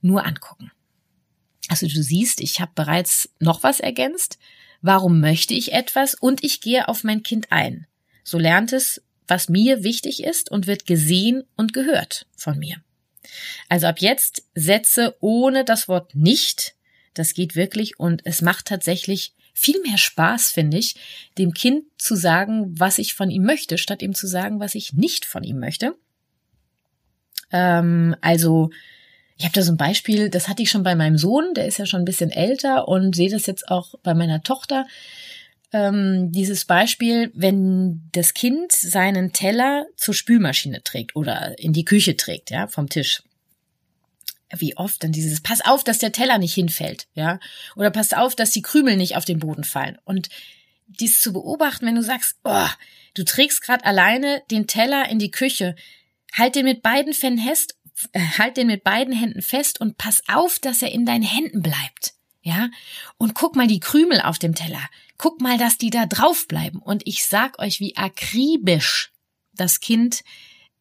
nur 0.01 0.25
angucken. 0.25 0.71
Also 1.69 1.87
du 1.87 2.01
siehst, 2.01 2.41
ich 2.41 2.59
habe 2.59 2.71
bereits 2.75 3.29
noch 3.39 3.63
was 3.63 3.79
ergänzt. 3.79 4.37
Warum 4.81 5.19
möchte 5.19 5.53
ich 5.53 5.73
etwas? 5.73 6.13
Und 6.13 6.43
ich 6.43 6.61
gehe 6.61 6.87
auf 6.87 7.03
mein 7.03 7.23
Kind 7.23 7.51
ein. 7.51 7.87
So 8.23 8.37
lernt 8.37 8.73
es, 8.73 9.01
was 9.27 9.49
mir 9.49 9.83
wichtig 9.83 10.23
ist 10.23 10.51
und 10.51 10.67
wird 10.67 10.85
gesehen 10.85 11.43
und 11.55 11.73
gehört 11.73 12.27
von 12.35 12.59
mir. 12.59 12.77
Also 13.69 13.87
ab 13.87 13.99
jetzt 13.99 14.43
Sätze 14.53 15.15
ohne 15.19 15.65
das 15.65 15.87
Wort 15.87 16.15
nicht. 16.15 16.75
Das 17.13 17.33
geht 17.33 17.55
wirklich 17.55 17.99
und 17.99 18.21
es 18.25 18.41
macht 18.41 18.65
tatsächlich 18.65 19.33
viel 19.53 19.81
mehr 19.81 19.97
Spaß, 19.97 20.51
finde 20.51 20.77
ich, 20.77 20.95
dem 21.37 21.53
Kind 21.53 21.85
zu 21.97 22.15
sagen, 22.15 22.77
was 22.77 22.97
ich 22.97 23.13
von 23.13 23.31
ihm 23.31 23.43
möchte, 23.43 23.77
statt 23.77 24.01
ihm 24.01 24.13
zu 24.13 24.27
sagen, 24.27 24.59
was 24.59 24.75
ich 24.75 24.93
nicht 24.93 25.25
von 25.25 25.43
ihm 25.43 25.59
möchte. 25.59 25.95
Ähm, 27.51 28.15
also 28.19 28.69
ich 29.37 29.43
habe 29.43 29.53
da 29.53 29.61
so 29.61 29.73
ein 29.73 29.77
Beispiel, 29.77 30.29
das 30.29 30.47
hatte 30.47 30.63
ich 30.63 30.69
schon 30.69 30.83
bei 30.83 30.95
meinem 30.95 31.17
Sohn, 31.17 31.53
der 31.53 31.67
ist 31.67 31.77
ja 31.77 31.85
schon 31.85 32.01
ein 32.01 32.05
bisschen 32.05 32.31
älter 32.31 32.87
und 32.87 33.15
sehe 33.15 33.29
das 33.29 33.45
jetzt 33.45 33.69
auch 33.69 33.95
bei 34.01 34.13
meiner 34.13 34.43
Tochter. 34.43 34.87
Ähm, 35.73 36.31
dieses 36.31 36.63
Beispiel, 36.63 37.31
wenn 37.33 38.07
das 38.13 38.33
Kind 38.33 38.71
seinen 38.71 39.33
Teller 39.33 39.87
zur 39.97 40.13
Spülmaschine 40.13 40.83
trägt 40.83 41.15
oder 41.17 41.59
in 41.59 41.73
die 41.73 41.83
Küche 41.83 42.15
trägt, 42.15 42.49
ja, 42.49 42.67
vom 42.67 42.87
Tisch. 42.87 43.23
Wie 44.55 44.77
oft 44.77 45.03
dann 45.03 45.11
dieses, 45.11 45.41
pass 45.41 45.59
auf, 45.65 45.83
dass 45.83 45.97
der 45.97 46.13
Teller 46.13 46.37
nicht 46.37 46.53
hinfällt, 46.53 47.07
ja, 47.13 47.39
oder 47.75 47.91
pass 47.91 48.13
auf, 48.13 48.35
dass 48.35 48.51
die 48.51 48.61
Krümel 48.61 48.95
nicht 48.95 49.17
auf 49.17 49.25
den 49.25 49.39
Boden 49.39 49.65
fallen. 49.65 49.97
Und 50.05 50.29
dies 50.87 51.19
zu 51.19 51.33
beobachten, 51.33 51.85
wenn 51.85 51.95
du 51.95 52.03
sagst, 52.03 52.37
oh, 52.45 52.69
du 53.15 53.25
trägst 53.25 53.61
gerade 53.61 53.83
alleine 53.83 54.43
den 54.51 54.67
Teller 54.67 55.09
in 55.09 55.19
die 55.19 55.31
Küche, 55.31 55.75
halt 56.31 56.55
den 56.55 56.65
mit 56.65 56.83
beiden 56.83 57.13
Fännen 57.13 57.39
fest 57.39 57.75
halt 58.37 58.57
den 58.57 58.67
mit 58.67 58.83
beiden 58.83 59.13
Händen 59.13 59.41
fest 59.41 59.79
und 59.79 59.97
pass 59.97 60.21
auf, 60.27 60.59
dass 60.59 60.81
er 60.81 60.91
in 60.91 61.05
deinen 61.05 61.23
Händen 61.23 61.61
bleibt. 61.61 62.13
Ja? 62.41 62.69
Und 63.17 63.33
guck 63.33 63.55
mal 63.55 63.67
die 63.67 63.79
Krümel 63.79 64.21
auf 64.21 64.39
dem 64.39 64.55
Teller. 64.55 64.89
Guck 65.17 65.41
mal, 65.41 65.57
dass 65.57 65.77
die 65.77 65.89
da 65.89 66.05
drauf 66.05 66.47
bleiben. 66.47 66.79
Und 66.79 67.03
ich 67.05 67.25
sag 67.25 67.59
euch, 67.59 67.79
wie 67.79 67.95
akribisch 67.95 69.11
das 69.53 69.79
Kind 69.79 70.23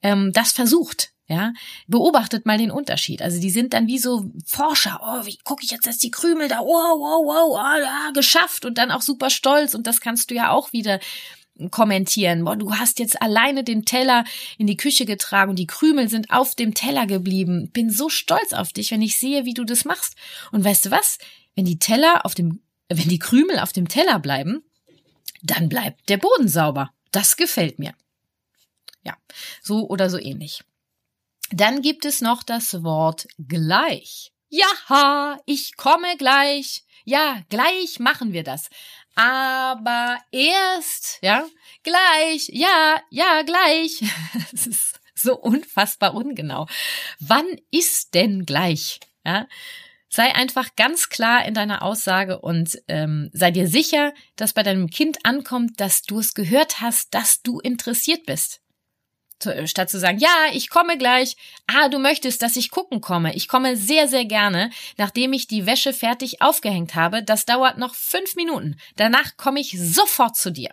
ähm, 0.02 0.32
das 0.32 0.52
versucht. 0.52 1.10
Ja, 1.26 1.54
beobachtet 1.86 2.44
mal 2.44 2.58
den 2.58 2.70
Unterschied. 2.70 3.22
Also 3.22 3.40
die 3.40 3.48
sind 3.48 3.72
dann 3.72 3.86
wie 3.86 3.98
so 3.98 4.30
Forscher. 4.44 5.00
Oh, 5.02 5.24
wie 5.24 5.38
gucke 5.38 5.64
ich 5.64 5.70
jetzt, 5.70 5.86
dass 5.86 5.96
die 5.96 6.10
Krümel 6.10 6.48
da, 6.48 6.58
wow, 6.58 6.98
wow, 6.98 7.24
wow, 7.24 7.58
ah, 7.58 8.10
geschafft 8.12 8.66
und 8.66 8.76
dann 8.76 8.90
auch 8.90 9.00
super 9.00 9.30
stolz. 9.30 9.74
Und 9.74 9.86
das 9.86 10.02
kannst 10.02 10.30
du 10.30 10.34
ja 10.34 10.50
auch 10.50 10.74
wieder 10.74 11.00
kommentieren. 11.70 12.44
Boah, 12.44 12.56
du 12.56 12.74
hast 12.74 12.98
jetzt 12.98 13.20
alleine 13.22 13.64
den 13.64 13.84
Teller 13.84 14.24
in 14.58 14.66
die 14.66 14.76
Küche 14.76 15.06
getragen 15.06 15.50
und 15.50 15.58
die 15.58 15.66
Krümel 15.66 16.08
sind 16.08 16.30
auf 16.30 16.54
dem 16.54 16.74
Teller 16.74 17.06
geblieben. 17.06 17.70
Bin 17.72 17.90
so 17.90 18.08
stolz 18.08 18.52
auf 18.52 18.72
dich, 18.72 18.90
wenn 18.90 19.02
ich 19.02 19.18
sehe, 19.18 19.44
wie 19.44 19.54
du 19.54 19.64
das 19.64 19.84
machst. 19.84 20.16
Und 20.52 20.64
weißt 20.64 20.86
du 20.86 20.90
was? 20.90 21.18
Wenn 21.54 21.64
die 21.64 21.78
Teller 21.78 22.24
auf 22.24 22.34
dem, 22.34 22.60
wenn 22.88 23.08
die 23.08 23.18
Krümel 23.18 23.58
auf 23.58 23.72
dem 23.72 23.88
Teller 23.88 24.18
bleiben, 24.18 24.64
dann 25.42 25.68
bleibt 25.68 26.08
der 26.08 26.16
Boden 26.16 26.48
sauber. 26.48 26.92
Das 27.12 27.36
gefällt 27.36 27.78
mir. 27.78 27.94
Ja, 29.04 29.16
so 29.62 29.88
oder 29.88 30.10
so 30.10 30.18
ähnlich. 30.18 30.64
Dann 31.50 31.82
gibt 31.82 32.04
es 32.04 32.20
noch 32.20 32.42
das 32.42 32.82
Wort 32.82 33.28
gleich. 33.38 34.32
Ja, 34.48 35.38
ich 35.46 35.76
komme 35.76 36.16
gleich. 36.16 36.84
Ja, 37.04 37.42
gleich 37.50 37.98
machen 37.98 38.32
wir 38.32 38.42
das. 38.44 38.68
Aber 39.14 40.18
erst, 40.32 41.18
ja, 41.22 41.46
gleich, 41.82 42.48
ja, 42.52 43.00
ja, 43.10 43.42
gleich. 43.42 44.02
Es 44.52 44.66
ist 44.66 45.00
so 45.14 45.36
unfassbar 45.38 46.14
ungenau. 46.14 46.66
Wann 47.20 47.46
ist 47.70 48.14
denn 48.14 48.44
gleich? 48.44 49.00
Ja, 49.24 49.46
sei 50.08 50.34
einfach 50.34 50.76
ganz 50.76 51.08
klar 51.08 51.44
in 51.44 51.54
deiner 51.54 51.82
Aussage 51.82 52.40
und 52.40 52.78
ähm, 52.88 53.30
sei 53.32 53.50
dir 53.50 53.68
sicher, 53.68 54.14
dass 54.36 54.52
bei 54.52 54.62
deinem 54.62 54.88
Kind 54.88 55.24
ankommt, 55.24 55.80
dass 55.80 56.02
du 56.02 56.18
es 56.20 56.34
gehört 56.34 56.80
hast, 56.80 57.14
dass 57.14 57.42
du 57.42 57.60
interessiert 57.60 58.26
bist. 58.26 58.60
Äh, 59.46 59.66
statt 59.66 59.90
zu 59.90 59.98
sagen, 59.98 60.18
ja, 60.18 60.46
ich 60.52 60.70
komme 60.70 60.98
gleich. 60.98 61.36
Ah, 61.66 61.88
du 61.88 61.98
möchtest, 61.98 62.42
dass 62.42 62.56
ich 62.56 62.70
gucken 62.70 63.00
komme. 63.00 63.34
Ich 63.34 63.48
komme 63.48 63.76
sehr, 63.76 64.08
sehr 64.08 64.24
gerne, 64.24 64.70
nachdem 64.96 65.32
ich 65.32 65.46
die 65.46 65.66
Wäsche 65.66 65.92
fertig 65.92 66.42
aufgehängt 66.42 66.94
habe. 66.94 67.22
Das 67.22 67.46
dauert 67.46 67.78
noch 67.78 67.94
fünf 67.94 68.36
Minuten. 68.36 68.76
Danach 68.96 69.36
komme 69.36 69.60
ich 69.60 69.76
sofort 69.78 70.36
zu 70.36 70.50
dir. 70.50 70.70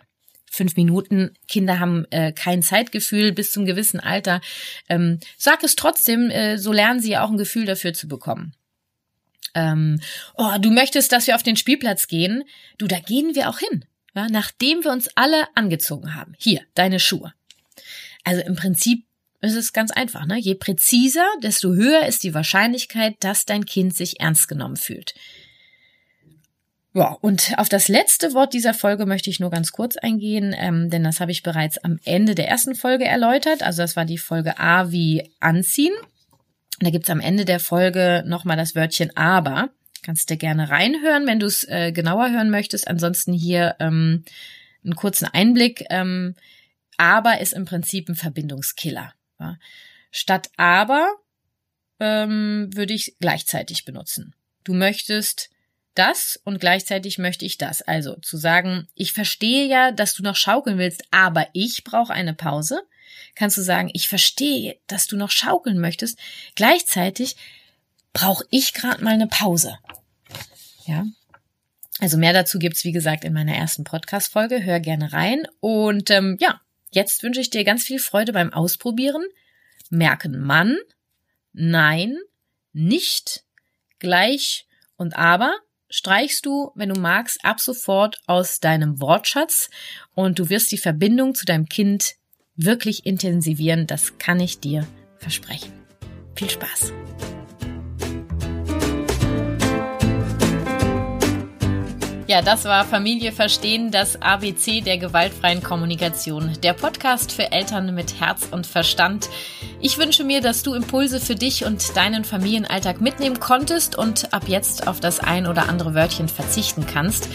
Fünf 0.50 0.76
Minuten. 0.76 1.34
Kinder 1.48 1.80
haben 1.80 2.04
äh, 2.10 2.32
kein 2.32 2.62
Zeitgefühl 2.62 3.32
bis 3.32 3.52
zum 3.52 3.64
gewissen 3.64 4.00
Alter. 4.00 4.42
Ähm, 4.88 5.18
sag 5.38 5.64
es 5.64 5.76
trotzdem, 5.76 6.30
äh, 6.30 6.58
so 6.58 6.72
lernen 6.72 7.00
sie 7.00 7.12
ja 7.12 7.24
auch 7.24 7.30
ein 7.30 7.38
Gefühl 7.38 7.64
dafür 7.64 7.94
zu 7.94 8.06
bekommen. 8.06 8.54
Ähm, 9.54 10.00
oh, 10.34 10.50
du 10.60 10.70
möchtest, 10.70 11.12
dass 11.12 11.26
wir 11.26 11.36
auf 11.36 11.42
den 11.42 11.56
Spielplatz 11.56 12.06
gehen. 12.06 12.44
Du, 12.78 12.86
da 12.86 12.98
gehen 12.98 13.34
wir 13.34 13.48
auch 13.48 13.58
hin. 13.58 13.84
Ja, 14.14 14.26
nachdem 14.28 14.84
wir 14.84 14.92
uns 14.92 15.08
alle 15.14 15.46
angezogen 15.54 16.14
haben. 16.14 16.34
Hier, 16.38 16.60
deine 16.74 17.00
Schuhe. 17.00 17.32
Also 18.24 18.42
im 18.42 18.56
Prinzip 18.56 19.04
ist 19.40 19.56
es 19.56 19.72
ganz 19.72 19.90
einfach. 19.90 20.26
Ne? 20.26 20.38
Je 20.38 20.54
präziser, 20.54 21.26
desto 21.42 21.74
höher 21.74 22.06
ist 22.06 22.22
die 22.22 22.34
Wahrscheinlichkeit, 22.34 23.16
dass 23.20 23.44
dein 23.44 23.66
Kind 23.66 23.94
sich 23.96 24.20
ernst 24.20 24.48
genommen 24.48 24.76
fühlt. 24.76 25.14
Ja, 26.94 27.16
und 27.22 27.54
auf 27.56 27.70
das 27.70 27.88
letzte 27.88 28.34
Wort 28.34 28.52
dieser 28.52 28.74
Folge 28.74 29.06
möchte 29.06 29.30
ich 29.30 29.40
nur 29.40 29.50
ganz 29.50 29.72
kurz 29.72 29.96
eingehen, 29.96 30.54
ähm, 30.56 30.90
denn 30.90 31.02
das 31.02 31.20
habe 31.20 31.32
ich 31.32 31.42
bereits 31.42 31.78
am 31.78 31.98
Ende 32.04 32.34
der 32.34 32.48
ersten 32.48 32.74
Folge 32.74 33.04
erläutert. 33.04 33.62
Also 33.62 33.80
das 33.80 33.96
war 33.96 34.04
die 34.04 34.18
Folge 34.18 34.58
A 34.58 34.92
wie 34.92 35.30
anziehen. 35.40 35.94
Da 36.80 36.90
gibt's 36.90 37.08
am 37.08 37.20
Ende 37.20 37.44
der 37.44 37.60
Folge 37.60 38.22
nochmal 38.26 38.58
das 38.58 38.74
Wörtchen 38.74 39.16
aber. 39.16 39.70
Kannst 40.02 40.28
du 40.30 40.36
gerne 40.36 40.68
reinhören, 40.68 41.26
wenn 41.26 41.40
du 41.40 41.46
es 41.46 41.64
äh, 41.64 41.92
genauer 41.92 42.30
hören 42.30 42.50
möchtest. 42.50 42.88
Ansonsten 42.88 43.32
hier 43.32 43.76
ähm, 43.78 44.24
einen 44.84 44.96
kurzen 44.96 45.26
Einblick. 45.26 45.84
Ähm, 45.88 46.34
aber 46.96 47.40
ist 47.40 47.52
im 47.52 47.64
Prinzip 47.64 48.08
ein 48.08 48.14
Verbindungskiller. 48.14 49.14
Ja. 49.38 49.58
Statt 50.10 50.50
aber 50.56 51.08
ähm, 52.00 52.68
würde 52.72 52.94
ich 52.94 53.16
gleichzeitig 53.20 53.84
benutzen. 53.84 54.34
Du 54.64 54.74
möchtest 54.74 55.50
das 55.94 56.40
und 56.44 56.60
gleichzeitig 56.60 57.18
möchte 57.18 57.44
ich 57.44 57.58
das. 57.58 57.82
Also 57.82 58.16
zu 58.16 58.36
sagen, 58.36 58.88
ich 58.94 59.12
verstehe 59.12 59.66
ja, 59.66 59.92
dass 59.92 60.14
du 60.14 60.22
noch 60.22 60.36
schaukeln 60.36 60.78
willst, 60.78 61.04
aber 61.10 61.48
ich 61.52 61.84
brauche 61.84 62.12
eine 62.12 62.34
Pause. 62.34 62.82
Kannst 63.34 63.56
du 63.56 63.62
sagen, 63.62 63.90
ich 63.92 64.08
verstehe, 64.08 64.78
dass 64.86 65.06
du 65.06 65.16
noch 65.16 65.30
schaukeln 65.30 65.78
möchtest. 65.78 66.18
Gleichzeitig 66.54 67.36
brauche 68.12 68.44
ich 68.50 68.74
gerade 68.74 69.02
mal 69.02 69.14
eine 69.14 69.26
Pause. 69.26 69.78
Ja. 70.86 71.06
Also 72.00 72.16
mehr 72.18 72.32
dazu 72.32 72.58
gibt's 72.58 72.84
wie 72.84 72.92
gesagt, 72.92 73.24
in 73.24 73.32
meiner 73.32 73.54
ersten 73.54 73.84
Podcast-Folge. 73.84 74.64
Hör 74.64 74.80
gerne 74.80 75.12
rein. 75.12 75.46
Und 75.60 76.10
ähm, 76.10 76.36
ja, 76.40 76.60
Jetzt 76.92 77.22
wünsche 77.22 77.40
ich 77.40 77.50
dir 77.50 77.64
ganz 77.64 77.84
viel 77.84 77.98
Freude 77.98 78.32
beim 78.32 78.52
Ausprobieren. 78.52 79.24
Merken 79.90 80.40
Mann, 80.40 80.78
nein, 81.52 82.16
nicht, 82.72 83.44
gleich 83.98 84.66
und 84.96 85.16
aber 85.16 85.54
streichst 85.88 86.46
du, 86.46 86.70
wenn 86.74 86.90
du 86.90 87.00
magst, 87.00 87.44
ab 87.44 87.60
sofort 87.60 88.20
aus 88.26 88.60
deinem 88.60 89.00
Wortschatz 89.00 89.70
und 90.14 90.38
du 90.38 90.48
wirst 90.48 90.70
die 90.70 90.78
Verbindung 90.78 91.34
zu 91.34 91.44
deinem 91.44 91.68
Kind 91.68 92.14
wirklich 92.56 93.06
intensivieren. 93.06 93.86
Das 93.86 94.18
kann 94.18 94.40
ich 94.40 94.60
dir 94.60 94.86
versprechen. 95.18 95.72
Viel 96.34 96.50
Spaß! 96.50 96.92
Ja, 102.32 102.40
das 102.40 102.64
war 102.64 102.86
Familie 102.86 103.30
verstehen, 103.30 103.90
das 103.90 104.22
ABC 104.22 104.80
der 104.80 104.96
gewaltfreien 104.96 105.62
Kommunikation. 105.62 106.56
Der 106.62 106.72
Podcast 106.72 107.30
für 107.30 107.52
Eltern 107.52 107.94
mit 107.94 108.20
Herz 108.20 108.48
und 108.50 108.66
Verstand. 108.66 109.28
Ich 109.82 109.98
wünsche 109.98 110.24
mir, 110.24 110.40
dass 110.40 110.62
du 110.62 110.72
Impulse 110.72 111.20
für 111.20 111.34
dich 111.34 111.66
und 111.66 111.94
deinen 111.94 112.24
Familienalltag 112.24 113.02
mitnehmen 113.02 113.38
konntest 113.38 113.98
und 113.98 114.32
ab 114.32 114.44
jetzt 114.46 114.88
auf 114.88 114.98
das 114.98 115.20
ein 115.20 115.46
oder 115.46 115.68
andere 115.68 115.92
Wörtchen 115.92 116.26
verzichten 116.26 116.86
kannst. 116.86 117.28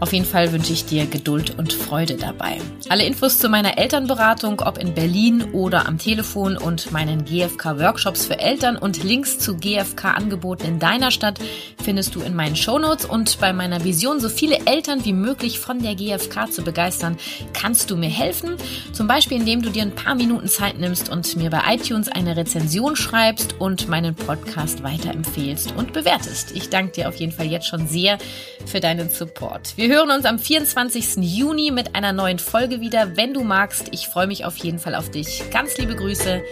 Auf 0.00 0.14
jeden 0.14 0.24
Fall 0.24 0.50
wünsche 0.52 0.72
ich 0.72 0.86
dir 0.86 1.04
Geduld 1.04 1.58
und 1.58 1.74
Freude 1.74 2.16
dabei. 2.16 2.58
Alle 2.88 3.04
Infos 3.04 3.38
zu 3.38 3.50
meiner 3.50 3.76
Elternberatung, 3.76 4.60
ob 4.60 4.78
in 4.78 4.94
Berlin 4.94 5.52
oder 5.52 5.86
am 5.86 5.98
Telefon 5.98 6.56
und 6.56 6.90
meinen 6.90 7.26
GFK-Workshops 7.26 8.24
für 8.24 8.38
Eltern 8.38 8.78
und 8.78 9.04
Links 9.04 9.38
zu 9.38 9.58
GFK-Angeboten 9.58 10.64
in 10.64 10.78
deiner 10.78 11.10
Stadt 11.10 11.38
findest 11.82 12.14
du 12.14 12.20
in 12.20 12.34
meinen 12.34 12.56
Shownotes 12.56 13.04
und 13.04 13.40
bei 13.40 13.52
meiner 13.52 13.84
Vision, 13.84 14.20
so 14.20 14.30
viele 14.30 14.66
Eltern 14.66 15.04
wie 15.04 15.12
möglich 15.12 15.58
von 15.58 15.82
der 15.82 15.94
GFK 15.94 16.50
zu 16.50 16.62
begeistern, 16.62 17.18
kannst 17.52 17.90
du 17.90 17.96
mir 17.96 18.08
helfen. 18.08 18.56
Zum 18.92 19.06
Beispiel, 19.06 19.38
indem 19.38 19.60
du 19.60 19.68
dir 19.68 19.82
ein 19.82 19.94
paar 19.94 20.14
Minuten 20.14 20.48
Zeit 20.48 20.78
nimmst 20.78 21.10
und 21.10 21.36
mir 21.36 21.50
bei 21.50 21.60
iTunes 21.74 22.08
eine 22.08 22.36
Rezension 22.36 22.96
schreibst 22.96 23.60
und 23.60 23.88
meinen 23.88 24.14
Podcast 24.14 24.82
weiterempfehlst 24.82 25.74
und 25.76 25.92
bewertest. 25.92 26.52
Ich 26.56 26.70
danke 26.70 26.92
dir 26.92 27.08
auf 27.08 27.16
jeden 27.16 27.32
Fall 27.32 27.46
jetzt 27.46 27.66
schon 27.66 27.86
sehr 27.86 28.18
für 28.64 28.80
deinen 28.80 29.10
Support. 29.10 29.76
Wir 29.76 29.89
hören 29.90 30.12
uns 30.12 30.24
am 30.24 30.38
24. 30.38 31.16
Juni 31.16 31.72
mit 31.72 31.96
einer 31.96 32.12
neuen 32.12 32.38
Folge 32.38 32.80
wieder. 32.80 33.16
Wenn 33.16 33.34
du 33.34 33.42
magst, 33.42 33.88
ich 33.90 34.06
freue 34.06 34.28
mich 34.28 34.44
auf 34.44 34.56
jeden 34.58 34.78
Fall 34.78 34.94
auf 34.94 35.10
dich. 35.10 35.42
Ganz 35.50 35.76
liebe 35.78 35.96
Grüße, 35.96 36.42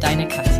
deine 0.00 0.26
Katja. 0.26 0.55